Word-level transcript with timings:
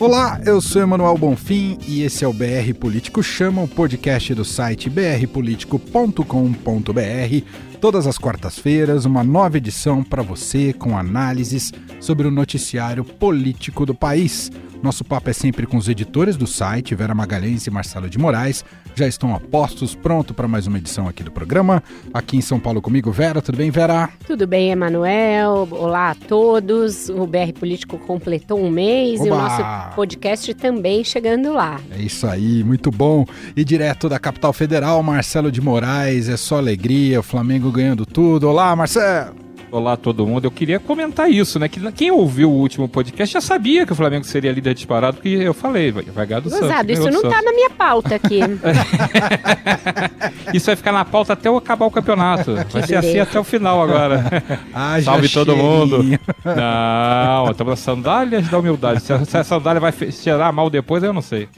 Olá, 0.00 0.40
eu 0.46 0.62
sou 0.62 0.80
Emanuel 0.80 1.18
Bonfim 1.18 1.76
e 1.86 2.02
esse 2.02 2.24
é 2.24 2.26
o 2.26 2.32
BR 2.32 2.72
Político 2.80 3.22
Chama, 3.22 3.60
o 3.60 3.68
podcast 3.68 4.34
do 4.34 4.46
site 4.46 4.88
brpolitico.com.br. 4.88 7.46
Todas 7.82 8.06
as 8.06 8.16
quartas-feiras, 8.16 9.04
uma 9.04 9.22
nova 9.22 9.58
edição 9.58 10.02
para 10.02 10.22
você 10.22 10.72
com 10.72 10.96
análises 10.96 11.70
sobre 12.00 12.26
o 12.26 12.30
noticiário 12.30 13.04
político 13.04 13.84
do 13.84 13.94
país. 13.94 14.50
Nosso 14.82 15.04
papo 15.04 15.28
é 15.28 15.32
sempre 15.34 15.66
com 15.66 15.76
os 15.76 15.88
editores 15.88 16.38
do 16.38 16.46
site, 16.46 16.94
Vera 16.94 17.14
Magalhães 17.14 17.66
e 17.66 17.70
Marcelo 17.70 18.08
de 18.08 18.18
Moraes. 18.18 18.64
Já 18.94 19.06
estão 19.06 19.34
a 19.34 19.38
postos, 19.38 19.94
pronto 19.94 20.32
para 20.32 20.48
mais 20.48 20.66
uma 20.66 20.78
edição 20.78 21.06
aqui 21.06 21.22
do 21.22 21.30
programa. 21.30 21.82
Aqui 22.14 22.38
em 22.38 22.40
São 22.40 22.58
Paulo 22.58 22.80
comigo, 22.80 23.12
Vera. 23.12 23.42
Tudo 23.42 23.58
bem, 23.58 23.70
Vera? 23.70 24.08
Tudo 24.26 24.46
bem, 24.46 24.70
Emanuel. 24.70 25.68
Olá 25.70 26.12
a 26.12 26.14
todos. 26.14 27.10
O 27.10 27.26
BR 27.26 27.52
Político 27.58 27.98
completou 27.98 28.58
um 28.58 28.70
mês 28.70 29.20
Oba! 29.20 29.28
e 29.28 29.30
o 29.30 29.34
nosso 29.34 29.94
podcast 29.94 30.54
também 30.54 31.04
chegando 31.04 31.52
lá. 31.52 31.78
É 31.90 32.00
isso 32.00 32.26
aí, 32.26 32.64
muito 32.64 32.90
bom. 32.90 33.26
E 33.54 33.62
direto 33.62 34.08
da 34.08 34.18
capital 34.18 34.52
federal, 34.54 35.02
Marcelo 35.02 35.52
de 35.52 35.60
Moraes. 35.60 36.28
É 36.30 36.38
só 36.38 36.56
alegria, 36.56 37.20
o 37.20 37.22
Flamengo 37.22 37.70
ganhando 37.70 38.06
tudo. 38.06 38.48
Olá, 38.48 38.74
Marcelo. 38.74 39.49
Olá 39.72 39.96
todo 39.96 40.26
mundo. 40.26 40.44
Eu 40.44 40.50
queria 40.50 40.80
comentar 40.80 41.30
isso, 41.30 41.58
né? 41.58 41.68
Que 41.68 41.80
quem 41.92 42.10
ouviu 42.10 42.50
o 42.50 42.54
último 42.54 42.88
podcast 42.88 43.32
já 43.32 43.40
sabia 43.40 43.86
que 43.86 43.92
o 43.92 43.94
Flamengo 43.94 44.24
seria 44.24 44.50
líder 44.50 44.74
disparado, 44.74 45.18
porque 45.18 45.28
eu 45.28 45.54
falei, 45.54 45.92
vai 45.92 46.26
ganhar 46.26 46.40
do 46.40 46.50
Santos. 46.50 46.68
isso 46.88 47.10
não 47.10 47.22
tá 47.22 47.40
na 47.40 47.52
minha 47.52 47.70
pauta 47.70 48.16
aqui. 48.16 48.40
isso 50.52 50.66
vai 50.66 50.74
ficar 50.74 50.90
na 50.90 51.04
pauta 51.04 51.34
até 51.34 51.48
eu 51.48 51.56
acabar 51.56 51.86
o 51.86 51.90
campeonato. 51.90 52.54
Vai 52.70 52.86
ser 52.86 52.96
assim 52.96 53.18
até 53.18 53.38
o 53.38 53.44
final 53.44 53.82
agora. 53.82 54.24
Ah, 54.72 55.00
Salve 55.02 55.28
todo 55.28 55.56
mundo. 55.56 56.02
Não, 56.44 57.50
estamos 57.50 57.70
nas 57.70 57.80
sandálias 57.80 58.48
da 58.48 58.58
humildade. 58.58 59.02
Se 59.02 59.12
a, 59.12 59.24
se 59.24 59.36
a 59.36 59.44
sandália 59.44 59.80
vai 59.80 59.92
cheirar 60.10 60.52
mal 60.52 60.70
depois, 60.70 61.02
eu 61.02 61.12
não 61.12 61.22
sei. 61.22 61.48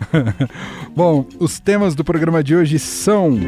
Bom, 0.95 1.27
os 1.39 1.61
temas 1.61 1.95
do 1.95 2.03
programa 2.03 2.43
de 2.43 2.57
hoje 2.57 2.79
são 2.79 3.39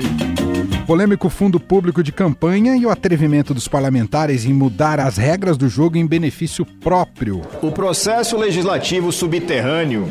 polêmico 0.84 1.30
fundo 1.30 1.58
público 1.58 2.02
de 2.02 2.12
campanha 2.12 2.76
e 2.76 2.84
o 2.84 2.90
atrevimento 2.90 3.54
dos 3.54 3.66
parlamentares 3.66 4.44
em 4.44 4.52
mudar 4.52 5.00
as 5.00 5.16
regras 5.16 5.56
do 5.56 5.68
jogo 5.68 5.96
em 5.96 6.06
benefício 6.06 6.64
próprio. 6.64 7.40
O 7.62 7.72
processo 7.72 8.36
legislativo 8.36 9.10
subterrâneo, 9.10 10.06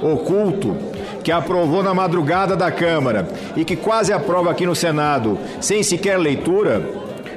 oculto, 0.00 0.76
que 1.24 1.32
aprovou 1.32 1.82
na 1.82 1.92
madrugada 1.92 2.56
da 2.56 2.70
Câmara 2.70 3.28
e 3.56 3.64
que 3.64 3.76
quase 3.76 4.12
aprova 4.12 4.50
aqui 4.50 4.64
no 4.64 4.74
Senado, 4.74 5.38
sem 5.60 5.82
sequer 5.82 6.18
leitura, 6.18 6.88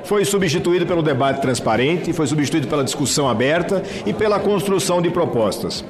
foi 0.03 0.23
substituído 0.23 0.86
pelo 0.86 1.02
debate 1.02 1.41
transparente, 1.41 2.13
foi 2.13 2.28
substituído 2.28 2.67
pela 2.67 2.83
discussão 2.83 3.28
aberta 3.28 3.81
e 4.06 4.13
pela 4.13 4.39
construção 4.39 5.02
de 5.02 5.09
propostas. 5.09 5.83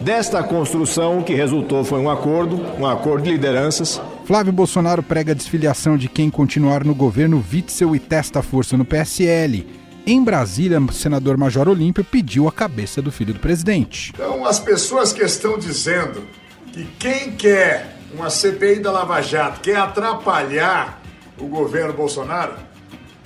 Desta 0.00 0.42
construção, 0.42 1.18
o 1.18 1.22
que 1.22 1.34
resultou 1.34 1.84
foi 1.84 1.98
um 1.98 2.10
acordo, 2.10 2.60
um 2.78 2.86
acordo 2.86 3.24
de 3.24 3.30
lideranças, 3.30 4.00
Flávio 4.24 4.54
Bolsonaro 4.54 5.02
prega 5.02 5.32
a 5.32 5.34
desfiliação 5.34 5.98
de 5.98 6.08
quem 6.08 6.30
continuar 6.30 6.82
no 6.82 6.94
governo 6.94 7.44
Witzel 7.52 7.94
e 7.94 7.98
testa 7.98 8.42
força 8.42 8.74
no 8.74 8.84
PSL. 8.84 9.66
Em 10.06 10.24
Brasília, 10.24 10.80
o 10.80 10.92
senador 10.92 11.36
Major 11.36 11.68
Olímpio 11.68 12.02
pediu 12.02 12.48
a 12.48 12.52
cabeça 12.52 13.02
do 13.02 13.12
filho 13.12 13.34
do 13.34 13.40
presidente. 13.40 14.12
Então, 14.14 14.46
as 14.46 14.58
pessoas 14.58 15.12
que 15.12 15.22
estão 15.22 15.58
dizendo 15.58 16.22
que 16.72 16.84
quem 16.98 17.32
quer 17.32 17.98
uma 18.14 18.30
CPI 18.30 18.80
da 18.80 18.90
Lava 18.90 19.20
Jato 19.20 19.60
quer 19.60 19.76
atrapalhar 19.76 21.02
o 21.38 21.46
governo 21.46 21.92
Bolsonaro, 21.92 22.54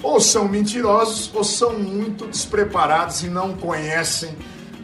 ou 0.03 0.21
são 0.21 0.49
mentirosos 0.49 1.31
ou 1.33 1.45
são 1.45 1.79
muito 1.79 2.27
despreparados 2.27 3.23
e 3.23 3.29
não 3.29 3.55
conhecem 3.55 4.31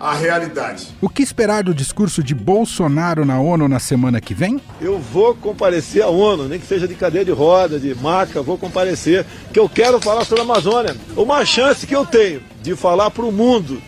a 0.05 0.13
realidade. 0.13 0.89
O 1.01 1.09
que 1.09 1.23
esperar 1.23 1.65
do 1.65 1.75
discurso 1.75 2.23
de 2.23 2.35
Bolsonaro 2.35 3.25
na 3.25 3.41
ONU 3.41 3.67
na 3.67 3.79
semana 3.79 4.21
que 4.21 4.35
vem? 4.35 4.61
Eu 4.79 4.99
vou 4.99 5.35
comparecer 5.35 6.03
à 6.03 6.09
ONU, 6.09 6.45
nem 6.47 6.61
que 6.61 6.67
seja 6.67 6.87
de 6.87 6.95
cadeira 6.95 7.25
de 7.25 7.31
roda, 7.31 7.81
de 7.81 7.95
maca, 7.95 8.43
vou 8.43 8.59
comparecer, 8.59 9.25
que 9.51 9.59
eu 9.59 9.67
quero 9.67 9.98
falar 9.98 10.27
sobre 10.27 10.43
a 10.43 10.45
Amazônia. 10.45 10.95
Uma 11.17 11.43
chance 11.47 11.87
que 11.87 11.97
eu 11.97 12.05
tenho 12.05 12.43
de 12.61 12.77
falar 12.77 13.11
para 13.11 13.25
o 13.25 13.33
mundo 13.33 13.81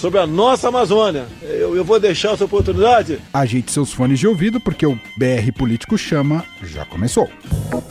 sobre 0.00 0.18
a 0.18 0.26
nossa 0.26 0.68
Amazônia. 0.68 1.26
Eu, 1.42 1.76
eu, 1.76 1.84
vou 1.84 2.00
deixar 2.00 2.32
essa 2.32 2.46
oportunidade. 2.46 3.18
Ajeite 3.34 3.70
seus 3.70 3.92
fones 3.92 4.18
de 4.18 4.26
ouvido, 4.26 4.58
porque 4.58 4.86
o 4.86 4.98
BR 5.16 5.52
Político 5.56 5.98
Chama 5.98 6.42
já 6.62 6.86
começou. 6.86 7.28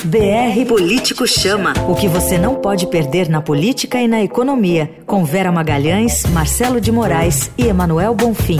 BR 0.03 0.65
Político 0.67 1.27
Chama. 1.27 1.73
O 1.87 1.93
que 1.93 2.07
você 2.07 2.37
não 2.37 2.55
pode 2.55 2.87
perder 2.87 3.29
na 3.29 3.41
política 3.41 4.01
e 4.01 4.07
na 4.07 4.23
economia. 4.23 4.89
Com 5.05 5.23
Vera 5.23 5.51
Magalhães, 5.51 6.23
Marcelo 6.31 6.81
de 6.81 6.91
Moraes 6.91 7.51
e 7.57 7.67
Emanuel 7.67 8.15
Bonfim. 8.15 8.59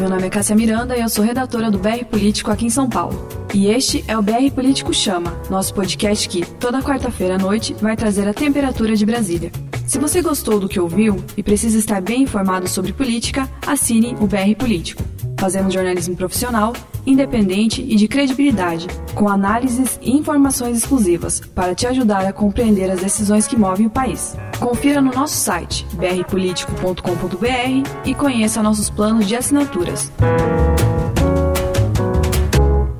Meu 0.00 0.08
nome 0.08 0.28
é 0.28 0.30
Cássia 0.30 0.56
Miranda 0.56 0.96
e 0.96 1.02
eu 1.02 1.10
sou 1.10 1.22
redatora 1.22 1.70
do 1.70 1.78
BR 1.78 2.06
Político 2.10 2.50
aqui 2.50 2.64
em 2.64 2.70
São 2.70 2.88
Paulo. 2.88 3.28
E 3.52 3.66
este 3.66 4.02
é 4.08 4.16
o 4.16 4.22
BR 4.22 4.50
Político 4.54 4.94
Chama, 4.94 5.30
nosso 5.50 5.74
podcast 5.74 6.26
que, 6.26 6.42
toda 6.42 6.80
quarta-feira 6.80 7.34
à 7.34 7.38
noite, 7.38 7.74
vai 7.74 7.94
trazer 7.94 8.26
a 8.26 8.32
temperatura 8.32 8.96
de 8.96 9.04
Brasília. 9.04 9.52
Se 9.90 9.98
você 9.98 10.22
gostou 10.22 10.60
do 10.60 10.68
que 10.68 10.78
ouviu 10.78 11.16
e 11.36 11.42
precisa 11.42 11.76
estar 11.76 12.00
bem 12.00 12.22
informado 12.22 12.68
sobre 12.68 12.92
política, 12.92 13.50
assine 13.66 14.14
o 14.20 14.26
BR 14.28 14.54
Político. 14.56 15.02
Fazemos 15.36 15.74
jornalismo 15.74 16.14
profissional, 16.14 16.74
independente 17.04 17.82
e 17.82 17.96
de 17.96 18.06
credibilidade, 18.06 18.86
com 19.16 19.28
análises 19.28 19.98
e 20.00 20.12
informações 20.12 20.76
exclusivas 20.76 21.40
para 21.40 21.74
te 21.74 21.88
ajudar 21.88 22.24
a 22.24 22.32
compreender 22.32 22.88
as 22.88 23.00
decisões 23.00 23.48
que 23.48 23.56
movem 23.56 23.86
o 23.86 23.90
país. 23.90 24.36
Confira 24.60 25.00
no 25.00 25.10
nosso 25.10 25.34
site 25.34 25.84
brpolitico.com.br 25.94 27.90
e 28.04 28.14
conheça 28.14 28.62
nossos 28.62 28.88
planos 28.88 29.26
de 29.26 29.34
assinaturas. 29.34 30.12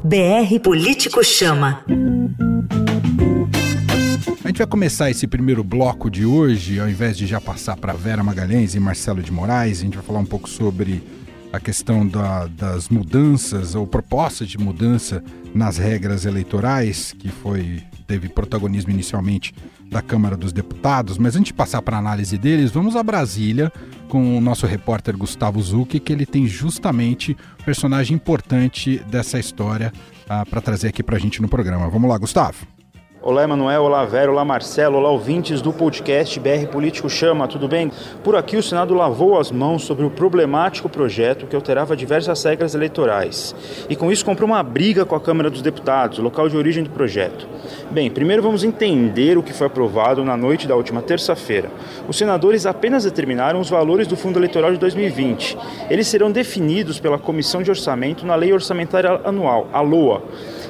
BR 0.03 0.59
Político 0.61 1.23
Chama. 1.23 1.85
A 4.51 4.53
gente 4.53 4.59
vai 4.59 4.67
começar 4.67 5.09
esse 5.09 5.29
primeiro 5.29 5.63
bloco 5.63 6.11
de 6.11 6.27
hoje, 6.27 6.81
ao 6.81 6.89
invés 6.89 7.17
de 7.17 7.25
já 7.25 7.41
passar 7.41 7.77
para 7.77 7.93
Vera 7.93 8.21
Magalhães 8.21 8.75
e 8.75 8.81
Marcelo 8.81 9.23
de 9.23 9.31
Moraes, 9.31 9.79
a 9.79 9.83
gente 9.85 9.95
vai 9.95 10.05
falar 10.05 10.19
um 10.19 10.27
pouco 10.27 10.51
sobre 10.51 11.01
a 11.53 11.61
questão 11.61 12.05
da, 12.05 12.49
das 12.49 12.89
mudanças 12.89 13.77
ou 13.77 13.87
propostas 13.87 14.49
de 14.49 14.59
mudança 14.59 15.23
nas 15.55 15.77
regras 15.79 16.25
eleitorais, 16.25 17.15
que 17.17 17.29
foi 17.29 17.81
teve 18.09 18.29
protagonismo 18.29 18.91
inicialmente 18.91 19.55
da 19.89 20.03
Câmara 20.03 20.37
dos 20.37 20.53
Deputados, 20.53 21.17
mas 21.17 21.37
antes 21.37 21.47
de 21.47 21.55
passar 21.55 21.81
para 21.81 21.97
a 21.97 22.01
análise 22.01 22.37
deles, 22.37 22.73
vamos 22.73 22.97
a 22.97 23.05
Brasília 23.05 23.73
com 24.09 24.37
o 24.37 24.41
nosso 24.41 24.67
repórter 24.67 25.17
Gustavo 25.17 25.63
Zucchi, 25.63 26.01
que 26.01 26.13
ele 26.13 26.27
tem 26.27 26.49
justamente 26.49 27.37
personagem 27.65 28.17
importante 28.17 28.99
dessa 29.09 29.39
história 29.39 29.93
uh, 30.25 30.45
para 30.51 30.61
trazer 30.61 30.89
aqui 30.89 31.05
para 31.05 31.15
a 31.15 31.21
gente 31.21 31.41
no 31.41 31.49
programa. 31.49 31.89
Vamos 31.89 32.11
lá, 32.11 32.19
Gustavo. 32.19 32.80
Olá, 33.23 33.45
Emanuel. 33.45 33.83
Olá, 33.83 34.07
Vero. 34.07 34.33
Olá, 34.33 34.47
Marcelo. 34.47 34.97
Olá, 34.97 35.11
ouvintes 35.11 35.61
do 35.61 35.75
podcast 35.75 36.41
BR 36.41 36.67
Político 36.73 37.11
Chama. 37.11 37.47
Tudo 37.47 37.69
bem? 37.69 37.93
Por 38.25 38.35
aqui, 38.35 38.57
o 38.57 38.63
Senado 38.63 38.95
lavou 38.95 39.39
as 39.39 39.51
mãos 39.51 39.85
sobre 39.85 40.07
o 40.07 40.11
problemático 40.11 40.89
projeto 40.89 41.47
que 41.47 41.55
alterava 41.55 41.95
diversas 41.95 42.43
regras 42.43 42.75
eleitorais. 42.75 43.55
E 43.91 43.95
com 43.95 44.11
isso 44.11 44.25
comprou 44.25 44.49
uma 44.49 44.63
briga 44.63 45.05
com 45.05 45.15
a 45.15 45.21
Câmara 45.21 45.51
dos 45.51 45.61
Deputados, 45.61 46.19
local 46.19 46.49
de 46.49 46.57
origem 46.57 46.83
do 46.83 46.89
projeto. 46.89 47.47
Bem, 47.91 48.11
primeiro 48.11 48.43
vamos 48.43 48.65
entender 48.65 49.37
o 49.37 49.43
que 49.43 49.53
foi 49.53 49.67
aprovado 49.67 50.25
na 50.25 50.35
noite 50.35 50.67
da 50.67 50.75
última 50.75 51.03
terça-feira. 51.03 51.71
Os 52.09 52.17
senadores 52.17 52.65
apenas 52.65 53.05
determinaram 53.05 53.61
os 53.61 53.69
valores 53.69 54.07
do 54.07 54.17
Fundo 54.17 54.39
Eleitoral 54.39 54.73
de 54.73 54.79
2020. 54.79 55.59
Eles 55.91 56.07
serão 56.07 56.33
definidos 56.33 56.99
pela 56.99 57.19
Comissão 57.19 57.63
de 57.63 57.69
Orçamento 57.69 58.25
na 58.25 58.35
Lei 58.35 58.51
Orçamentária 58.51 59.21
Anual, 59.25 59.69
a 59.75 59.83
LOA 59.83 60.23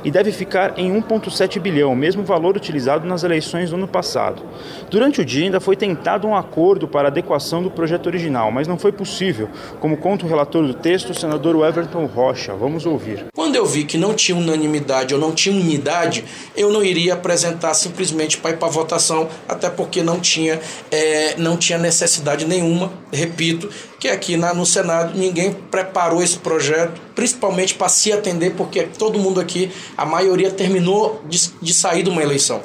e 0.05 0.10
deve 0.10 0.33
ficar 0.33 0.78
em 0.78 0.93
1,7 1.00 1.60
bilhão, 1.60 1.94
mesmo 1.94 2.22
valor 2.22 2.40
utilizado 2.49 3.06
nas 3.06 3.23
eleições 3.23 3.71
do 3.71 3.77
ano 3.77 3.89
passado. 3.89 4.42
Durante 4.91 5.21
o 5.21 5.25
dia 5.25 5.45
ainda 5.45 5.60
foi 5.60 5.77
tentado 5.77 6.27
um 6.27 6.34
acordo 6.34 6.89
para 6.89 7.09
adequação 7.09 7.63
do 7.63 7.71
projeto 7.71 8.07
original, 8.07 8.51
mas 8.51 8.66
não 8.66 8.78
foi 8.78 8.92
possível, 8.92 9.48
como 9.81 9.97
conta 9.97 10.25
o 10.25 10.28
relator 10.28 10.66
do 10.66 10.75
texto, 10.75 11.10
o 11.10 11.15
senador 11.15 11.57
Everton 11.66 12.07
Rocha. 12.07 12.54
Vamos 12.54 12.87
ouvir. 12.87 13.27
Quando 13.34 13.50
eu 13.57 13.67
vi 13.67 13.85
que 13.85 13.97
não 13.97 14.15
tinha 14.15 14.37
unanimidade 14.37 15.15
ou 15.15 15.21
não 15.21 15.33
tinha 15.33 15.55
unidade, 15.55 16.25
eu 16.57 16.71
não 16.73 16.83
iria 16.85 17.15
apresentar 17.15 17.75
simplesmente 17.75 18.39
para 18.39 18.51
ir 18.51 18.57
para 18.57 18.69
votação, 18.69 19.29
até 19.49 19.69
porque 19.69 20.03
não 20.03 20.21
tinha, 20.21 20.61
é, 20.91 21.35
não 21.37 21.57
tinha 21.57 21.79
necessidade 21.79 22.45
nenhuma, 22.45 22.93
repito, 23.13 23.69
que 23.99 24.09
aqui 24.09 24.37
na, 24.37 24.55
no 24.55 24.65
Senado 24.65 25.19
ninguém 25.19 25.53
preparou 25.53 26.23
esse 26.23 26.39
projeto, 26.39 27.01
principalmente 27.15 27.75
para 27.75 27.89
se 27.89 28.13
atender, 28.13 28.55
porque 28.55 28.85
todo 28.85 29.19
mundo 29.19 29.41
aqui, 29.41 29.71
a 29.97 30.05
maioria 30.05 30.51
terminou 30.51 31.23
de, 31.29 31.51
de 31.61 31.75
sair 31.75 32.03
de 32.03 32.11
uma 32.11 32.23
eleição. 32.23 32.63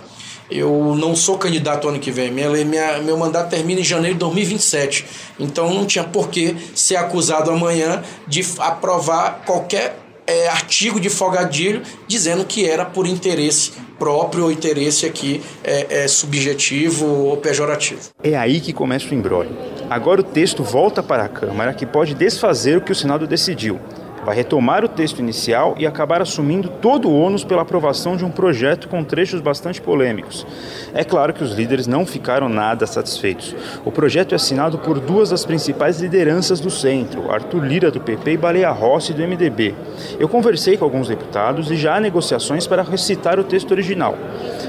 Eu 0.49 0.95
não 0.95 1.15
sou 1.15 1.39
candidato 1.39 1.87
ano 1.87 1.99
que 1.99 2.11
vem, 2.11 2.31
minha, 2.31 2.49
minha, 2.49 2.99
meu 2.99 3.17
mandato 3.17 3.49
termina 3.49 3.81
em 3.81 3.83
janeiro 3.83 4.13
de 4.13 4.19
2027. 4.19 5.05
Então 5.39 5.73
não 5.73 5.85
tinha 5.85 6.03
por 6.03 6.29
que 6.29 6.55
ser 6.75 6.97
acusado 6.97 7.49
amanhã 7.49 8.03
de 8.27 8.45
aprovar 8.59 9.41
qualquer 9.43 10.04
é, 10.27 10.47
artigo 10.47 10.99
de 10.99 11.09
Fogadilho 11.09 11.81
dizendo 12.07 12.45
que 12.45 12.67
era 12.67 12.85
por 12.85 13.05
interesse 13.05 13.73
próprio 13.97 14.45
ou 14.45 14.51
interesse 14.51 15.05
aqui 15.05 15.41
é, 15.63 16.03
é, 16.03 16.07
subjetivo 16.07 17.05
ou 17.05 17.37
pejorativo. 17.37 18.01
É 18.23 18.35
aí 18.35 18.59
que 18.59 18.73
começa 18.73 19.09
o 19.09 19.13
embrólio. 19.13 19.55
Agora 19.89 20.21
o 20.21 20.23
texto 20.23 20.63
volta 20.63 21.01
para 21.01 21.25
a 21.25 21.29
Câmara, 21.29 21.73
que 21.73 21.85
pode 21.85 22.13
desfazer 22.13 22.77
o 22.77 22.81
que 22.81 22.91
o 22.91 22.95
Senado 22.95 23.25
decidiu 23.27 23.79
vai 24.25 24.35
retomar 24.35 24.83
o 24.83 24.89
texto 24.89 25.19
inicial 25.19 25.75
e 25.77 25.85
acabar 25.85 26.19
assumindo 26.19 26.67
todo 26.67 27.07
o 27.07 27.17
ônus 27.17 27.43
pela 27.43 27.61
aprovação 27.61 28.17
de 28.17 28.25
um 28.25 28.31
projeto 28.31 28.89
com 28.89 29.03
trechos 29.03 29.39
bastante 29.39 29.79
polêmicos. 29.79 30.45
É 30.93 31.03
claro 31.03 31.31
que 31.31 31.43
os 31.43 31.53
líderes 31.53 31.85
não 31.85 32.05
ficaram 32.05 32.49
nada 32.49 32.87
satisfeitos. 32.87 33.55
O 33.85 33.91
projeto 33.91 34.33
é 34.33 34.35
assinado 34.35 34.79
por 34.79 34.99
duas 34.99 35.29
das 35.29 35.45
principais 35.45 36.01
lideranças 36.01 36.59
do 36.59 36.71
centro, 36.71 37.31
Arthur 37.31 37.63
Lira 37.63 37.91
do 37.91 38.01
PP 38.01 38.31
e 38.31 38.37
Baleia 38.37 38.71
Rossi 38.71 39.13
do 39.13 39.21
MDB. 39.21 39.75
Eu 40.19 40.27
conversei 40.27 40.75
com 40.75 40.85
alguns 40.85 41.07
deputados 41.07 41.69
e 41.69 41.75
já 41.75 41.95
há 41.95 41.99
negociações 41.99 42.65
para 42.65 42.81
recitar 42.81 43.39
o 43.39 43.43
texto 43.43 43.71
original. 43.71 44.17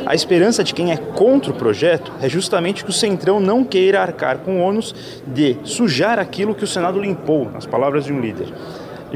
A 0.04 0.14
esperança 0.14 0.62
de 0.62 0.74
quem 0.74 0.92
é 0.92 0.96
contra 0.96 1.50
o 1.50 1.54
projeto 1.54 2.12
é 2.20 2.28
justamente 2.28 2.84
que 2.84 2.90
o 2.90 2.92
Centrão 2.92 3.40
não 3.40 3.64
queira 3.64 4.02
arcar 4.02 4.38
com 4.38 4.58
o 4.58 4.60
ônus 4.60 4.94
de 5.26 5.56
sujar 5.64 6.18
aquilo 6.18 6.54
que 6.54 6.64
o 6.64 6.66
Senado 6.66 7.00
limpou, 7.00 7.50
nas 7.50 7.64
palavras 7.64 8.04
de 8.04 8.12
um 8.12 8.20
líder. 8.20 8.48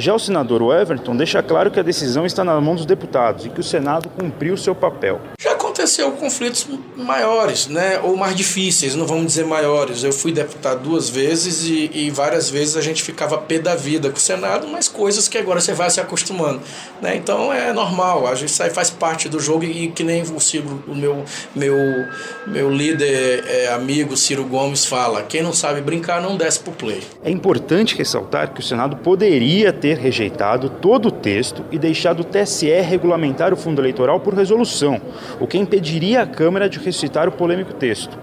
Já 0.00 0.14
o 0.14 0.18
senador 0.18 0.62
Everton 0.80 1.14
deixa 1.14 1.42
claro 1.42 1.70
que 1.70 1.78
a 1.78 1.82
decisão 1.82 2.24
está 2.24 2.42
na 2.42 2.58
mão 2.58 2.74
dos 2.74 2.86
deputados 2.86 3.44
e 3.44 3.50
que 3.50 3.60
o 3.60 3.62
Senado 3.62 4.08
cumpriu 4.08 4.56
seu 4.56 4.74
papel. 4.74 5.20
Já 5.38 5.52
aconteceu 5.52 6.10
conflitos 6.12 6.66
maiores, 6.96 7.66
né, 7.66 8.00
ou 8.02 8.16
mais 8.16 8.34
difíceis, 8.34 8.94
não 8.94 9.06
vamos 9.06 9.26
dizer 9.26 9.44
maiores. 9.44 10.02
Eu 10.02 10.10
fui 10.12 10.32
deputado 10.32 10.82
duas 10.82 11.10
vezes 11.10 11.64
e, 11.64 11.90
e 11.92 12.10
várias 12.10 12.48
vezes 12.48 12.78
a 12.78 12.80
gente 12.80 13.02
ficava 13.02 13.36
pé 13.36 13.58
da 13.58 13.74
vida 13.74 14.08
com 14.08 14.16
o 14.16 14.20
Senado, 14.20 14.66
mas 14.68 14.88
coisas 14.88 15.28
que 15.28 15.36
agora 15.36 15.60
você 15.60 15.74
vai 15.74 15.90
se 15.90 16.00
acostumando, 16.00 16.62
né? 17.02 17.14
Então 17.16 17.52
é 17.52 17.70
normal, 17.70 18.26
a 18.26 18.34
gente 18.34 18.50
aí 18.62 18.70
faz 18.70 18.88
parte 18.88 19.28
do 19.28 19.38
jogo 19.38 19.64
e 19.64 19.88
que 19.88 20.02
nem 20.02 20.22
o 20.22 20.40
Ciro, 20.40 20.82
o 20.88 20.94
meu 20.94 21.24
meu 21.54 21.76
meu 22.46 22.70
líder 22.70 23.44
é, 23.46 23.68
amigo 23.68 24.16
Ciro 24.16 24.44
Gomes 24.44 24.86
fala, 24.86 25.22
quem 25.24 25.42
não 25.42 25.52
sabe 25.52 25.82
brincar 25.82 26.22
não 26.22 26.38
desce 26.38 26.60
pro 26.60 26.72
play. 26.72 27.02
É 27.22 27.30
importante 27.30 27.94
ressaltar 27.94 28.54
que 28.54 28.60
o 28.60 28.62
Senado 28.62 28.96
poderia 28.96 29.72
ter 29.74 29.89
rejeitado 29.94 30.68
todo 30.68 31.06
o 31.06 31.10
texto 31.10 31.64
e 31.70 31.78
deixado 31.78 32.20
o 32.20 32.24
TSE 32.24 32.80
regulamentar 32.80 33.52
o 33.52 33.56
fundo 33.56 33.80
eleitoral 33.80 34.20
por 34.20 34.34
resolução, 34.34 35.00
o 35.38 35.46
que 35.46 35.58
impediria 35.58 36.22
a 36.22 36.26
Câmara 36.26 36.68
de 36.68 36.78
ressuscitar 36.78 37.28
o 37.28 37.32
polêmico 37.32 37.74
texto. 37.74 38.18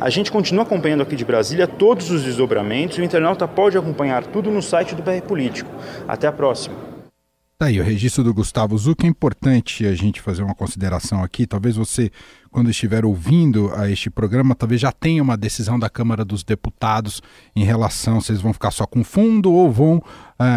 A 0.00 0.10
gente 0.10 0.32
continua 0.32 0.64
acompanhando 0.64 1.02
aqui 1.02 1.14
de 1.14 1.24
Brasília 1.24 1.66
todos 1.66 2.10
os 2.10 2.24
desdobramentos 2.24 2.98
e 2.98 3.00
o 3.00 3.04
internauta 3.04 3.46
pode 3.46 3.78
acompanhar 3.78 4.26
tudo 4.26 4.50
no 4.50 4.60
site 4.60 4.94
do 4.94 5.02
BR 5.02 5.22
Político. 5.26 5.70
Até 6.08 6.26
a 6.26 6.32
próxima. 6.32 6.91
Tá 7.62 7.68
aí, 7.68 7.78
o 7.78 7.84
registro 7.84 8.24
do 8.24 8.34
Gustavo 8.34 8.76
Zuc 8.76 9.04
é 9.04 9.06
importante 9.06 9.86
a 9.86 9.94
gente 9.94 10.20
fazer 10.20 10.42
uma 10.42 10.52
consideração 10.52 11.22
aqui. 11.22 11.46
Talvez 11.46 11.76
você, 11.76 12.10
quando 12.50 12.68
estiver 12.68 13.04
ouvindo 13.04 13.72
a 13.76 13.88
este 13.88 14.10
programa, 14.10 14.52
talvez 14.52 14.80
já 14.80 14.90
tenha 14.90 15.22
uma 15.22 15.36
decisão 15.36 15.78
da 15.78 15.88
Câmara 15.88 16.24
dos 16.24 16.42
Deputados 16.42 17.22
em 17.54 17.62
relação 17.62 18.20
se 18.20 18.32
eles 18.32 18.42
vão 18.42 18.52
ficar 18.52 18.72
só 18.72 18.84
com 18.84 19.04
fundo 19.04 19.52
ou 19.52 19.70
vão 19.70 19.98
uh, 19.98 20.02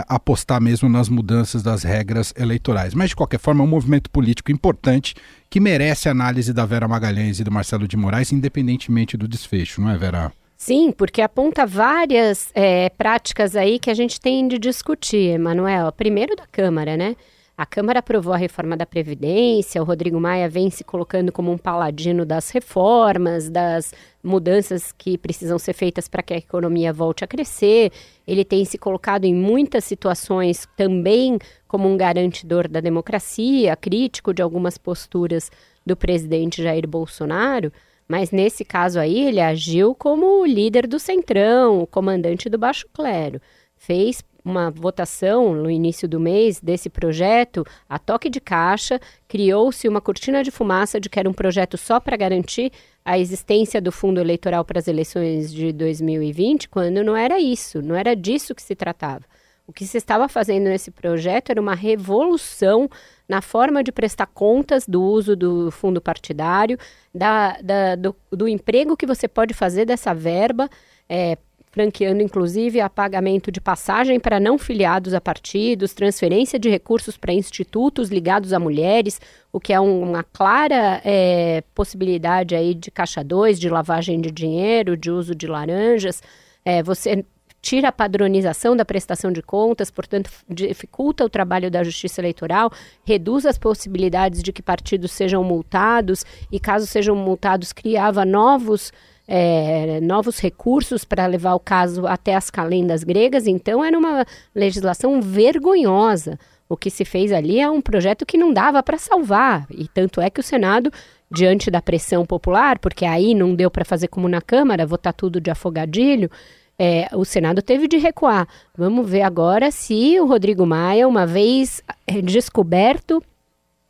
apostar 0.07 0.59
mesmo 0.59 0.89
nas 0.89 1.07
mudanças 1.07 1.61
das 1.61 1.83
regras 1.83 2.33
eleitorais. 2.35 2.95
Mas, 2.95 3.09
de 3.09 3.15
qualquer 3.15 3.39
forma, 3.39 3.63
é 3.63 3.67
um 3.67 3.69
movimento 3.69 4.09
político 4.09 4.51
importante 4.51 5.13
que 5.47 5.59
merece 5.59 6.09
análise 6.09 6.51
da 6.53 6.65
Vera 6.65 6.87
Magalhães 6.87 7.39
e 7.39 7.43
do 7.43 7.51
Marcelo 7.51 7.87
de 7.87 7.95
Moraes, 7.95 8.31
independentemente 8.31 9.15
do 9.15 9.27
desfecho, 9.27 9.79
não 9.79 9.91
é, 9.91 9.97
Vera? 9.99 10.33
Sim, 10.57 10.91
porque 10.91 11.21
aponta 11.21 11.65
várias 11.65 12.49
é, 12.53 12.89
práticas 12.89 13.55
aí 13.55 13.77
que 13.77 13.89
a 13.89 13.93
gente 13.93 14.19
tem 14.19 14.47
de 14.47 14.57
discutir, 14.57 15.31
Emanuel. 15.31 15.91
Primeiro 15.91 16.35
da 16.35 16.47
Câmara, 16.47 16.95
né? 16.95 17.15
A 17.57 17.65
Câmara 17.65 17.99
aprovou 17.99 18.33
a 18.33 18.37
reforma 18.37 18.75
da 18.75 18.85
Previdência, 18.85 19.81
o 19.81 19.85
Rodrigo 19.85 20.19
Maia 20.19 20.49
vem 20.49 20.69
se 20.69 20.83
colocando 20.83 21.31
como 21.31 21.49
um 21.49 21.57
paladino 21.57 22.25
das 22.25 22.49
reformas, 22.49 23.49
das 23.49 23.93
mudanças 24.21 24.91
que 24.91 25.17
precisam 25.17 25.57
ser 25.57 25.71
feitas 25.71 26.09
para 26.09 26.21
que 26.21 26.33
a 26.33 26.37
economia 26.37 26.91
volte 26.91 27.23
a 27.23 27.27
crescer. 27.27 27.93
Ele 28.27 28.43
tem 28.43 28.65
se 28.65 28.77
colocado 28.77 29.23
em 29.23 29.33
muitas 29.33 29.85
situações 29.85 30.67
também 30.75 31.39
como 31.65 31.87
um 31.87 31.95
garantidor 31.95 32.67
da 32.67 32.81
democracia, 32.81 33.73
crítico 33.77 34.33
de 34.33 34.41
algumas 34.41 34.77
posturas 34.77 35.49
do 35.85 35.95
presidente 35.95 36.61
Jair 36.61 36.85
Bolsonaro. 36.85 37.71
Mas 38.07 38.31
nesse 38.31 38.63
caso 38.63 38.99
aí, 38.99 39.27
ele 39.27 39.41
agiu 39.41 39.95
como 39.95 40.41
o 40.41 40.45
líder 40.45 40.87
do 40.87 40.99
Centrão, 40.99 41.81
o 41.81 41.87
comandante 41.87 42.49
do 42.49 42.57
Baixo 42.57 42.87
Clero. 42.93 43.41
Fez 43.75 44.23
uma 44.43 44.69
votação 44.69 45.55
no 45.55 45.71
início 45.71 46.07
do 46.07 46.19
mês 46.19 46.61
desse 46.61 46.87
projeto, 46.87 47.65
a 47.89 47.97
toque 47.97 48.29
de 48.29 48.39
caixa, 48.39 48.99
criou-se 49.27 49.87
uma 49.87 49.99
cortina 49.99 50.43
de 50.43 50.51
fumaça 50.51 50.99
de 50.99 51.09
que 51.09 51.19
era 51.19 51.27
um 51.27 51.33
projeto 51.33 51.77
só 51.77 51.99
para 51.99 52.15
garantir 52.15 52.71
a 53.03 53.17
existência 53.17 53.81
do 53.81 53.91
fundo 53.91 54.21
eleitoral 54.21 54.63
para 54.63 54.77
as 54.77 54.87
eleições 54.87 55.51
de 55.51 55.71
2020, 55.71 56.69
quando 56.69 57.03
não 57.03 57.17
era 57.17 57.39
isso, 57.39 57.81
não 57.81 57.95
era 57.95 58.15
disso 58.15 58.53
que 58.53 58.61
se 58.61 58.75
tratava. 58.75 59.25
O 59.67 59.73
que 59.73 59.85
se 59.85 59.97
estava 59.97 60.29
fazendo 60.29 60.65
nesse 60.65 60.91
projeto 60.91 61.49
era 61.49 61.59
uma 61.59 61.73
revolução 61.73 62.87
na 63.27 63.41
forma 63.41 63.83
de 63.83 63.91
prestar 63.91 64.27
contas 64.27 64.85
do 64.87 65.01
uso 65.01 65.35
do 65.35 65.71
fundo 65.71 65.99
partidário, 65.99 66.77
da, 67.13 67.59
da 67.61 67.95
do, 67.95 68.15
do, 68.31 68.47
emprego 68.47 68.95
que 68.95 69.07
você 69.07 69.27
pode 69.27 69.55
fazer 69.55 69.85
dessa 69.85 70.13
verba, 70.13 70.69
é, 71.09 71.35
franqueando 71.71 72.21
inclusive 72.21 72.79
a 72.79 72.87
pagamento 72.87 73.51
de 73.51 73.59
passagem 73.59 74.19
para 74.19 74.39
não 74.39 74.59
filiados 74.59 75.15
a 75.15 75.19
partidos, 75.19 75.95
transferência 75.95 76.59
de 76.59 76.69
recursos 76.69 77.17
para 77.17 77.33
institutos 77.33 78.09
ligados 78.09 78.53
a 78.53 78.59
mulheres, 78.59 79.19
o 79.51 79.59
que 79.59 79.73
é 79.73 79.79
um, 79.79 80.03
uma 80.03 80.23
clara 80.23 81.01
é, 81.03 81.63
possibilidade 81.73 82.55
aí 82.55 82.75
de 82.75 82.91
caixa 82.91 83.23
2, 83.23 83.59
de 83.59 83.67
lavagem 83.67 84.21
de 84.21 84.29
dinheiro, 84.29 84.95
de 84.95 85.09
uso 85.09 85.33
de 85.33 85.47
laranjas. 85.47 86.21
É, 86.63 86.83
você 86.83 87.25
tira 87.65 87.87
a 87.87 87.91
padronização 87.91 88.75
da 88.75 88.85
prestação 88.85 89.31
de 89.31 89.41
contas, 89.41 89.89
portanto, 89.89 90.29
dificulta 90.47 91.25
o 91.25 91.29
trabalho 91.29 91.71
da 91.71 91.83
justiça 91.83 92.21
eleitoral, 92.21 92.71
reduz 93.03 93.43
as 93.43 93.57
possibilidades 93.57 94.43
de 94.43 94.53
que 94.53 94.61
partidos 94.61 95.11
sejam 95.11 95.43
multados 95.43 96.23
e, 96.51 96.59
caso 96.59 96.85
sejam 96.85 97.15
multados, 97.15 97.73
criava 97.73 98.23
novos. 98.23 98.93
É, 99.27 99.99
novos 100.01 100.37
recursos 100.37 101.03
para 101.03 101.25
levar 101.25 101.55
o 101.55 101.59
caso 101.59 102.05
até 102.05 102.35
as 102.35 102.51
calendas 102.51 103.03
gregas, 103.03 103.47
então 103.47 103.83
era 103.83 103.97
uma 103.97 104.23
legislação 104.53 105.19
vergonhosa. 105.19 106.37
O 106.69 106.77
que 106.77 106.91
se 106.91 107.03
fez 107.03 107.31
ali 107.31 107.59
é 107.59 107.67
um 107.67 107.81
projeto 107.81 108.23
que 108.23 108.37
não 108.37 108.53
dava 108.53 108.83
para 108.83 108.99
salvar, 108.99 109.65
e 109.71 109.87
tanto 109.87 110.21
é 110.21 110.29
que 110.29 110.39
o 110.39 110.43
Senado, 110.43 110.91
diante 111.31 111.71
da 111.71 111.81
pressão 111.81 112.23
popular, 112.23 112.77
porque 112.77 113.03
aí 113.03 113.33
não 113.33 113.55
deu 113.55 113.71
para 113.71 113.83
fazer 113.83 114.09
como 114.09 114.29
na 114.29 114.41
Câmara, 114.41 114.85
votar 114.85 115.11
tudo 115.11 115.41
de 115.41 115.49
afogadilho, 115.49 116.29
é, 116.77 117.07
o 117.13 117.23
Senado 117.23 117.61
teve 117.61 117.87
de 117.87 117.97
recuar. 117.97 118.47
Vamos 118.77 119.09
ver 119.09 119.21
agora 119.21 119.71
se 119.71 120.19
o 120.19 120.25
Rodrigo 120.25 120.65
Maia, 120.65 121.07
uma 121.07 121.25
vez 121.25 121.81
é, 122.05 122.21
descoberto 122.21 123.23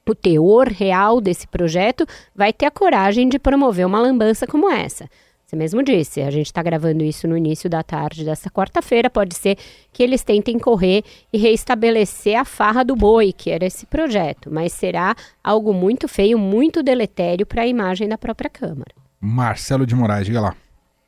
o 0.08 0.14
teor 0.14 0.68
real 0.68 1.20
desse 1.20 1.48
projeto, 1.48 2.06
vai 2.36 2.54
ter 2.54 2.68
a 2.68 2.72
coragem 2.72 3.28
de 3.28 3.40
promover 3.40 3.88
uma 3.88 4.00
lambança 4.00 4.46
como 4.46 4.72
essa. 4.72 5.10
Você 5.46 5.56
mesmo 5.56 5.84
disse, 5.84 6.22
a 6.22 6.32
gente 6.32 6.48
está 6.48 6.62
gravando 6.64 7.04
isso 7.04 7.28
no 7.28 7.38
início 7.38 7.70
da 7.70 7.84
tarde 7.84 8.26
desta 8.26 8.50
quarta-feira. 8.50 9.12
Pode 9.12 9.36
ser 9.36 9.58
que 9.94 10.02
eles 10.02 10.24
tentem 10.24 10.58
correr 10.58 11.04
e 11.32 11.38
reestabelecer 11.38 12.36
a 12.36 12.44
farra 12.44 12.84
do 12.84 12.96
boi, 12.96 13.32
que 13.32 13.52
era 13.52 13.66
esse 13.66 13.86
projeto, 13.86 14.50
mas 14.52 14.74
será 14.74 15.16
algo 15.44 15.72
muito 15.72 16.08
feio, 16.08 16.40
muito 16.40 16.82
deletério 16.82 17.46
para 17.46 17.62
a 17.62 17.68
imagem 17.68 18.08
da 18.08 18.18
própria 18.18 18.50
Câmara. 18.50 18.92
Marcelo 19.20 19.86
de 19.86 19.96
Moraes, 19.96 20.26
diga 20.26 20.42
lá. 20.42 20.56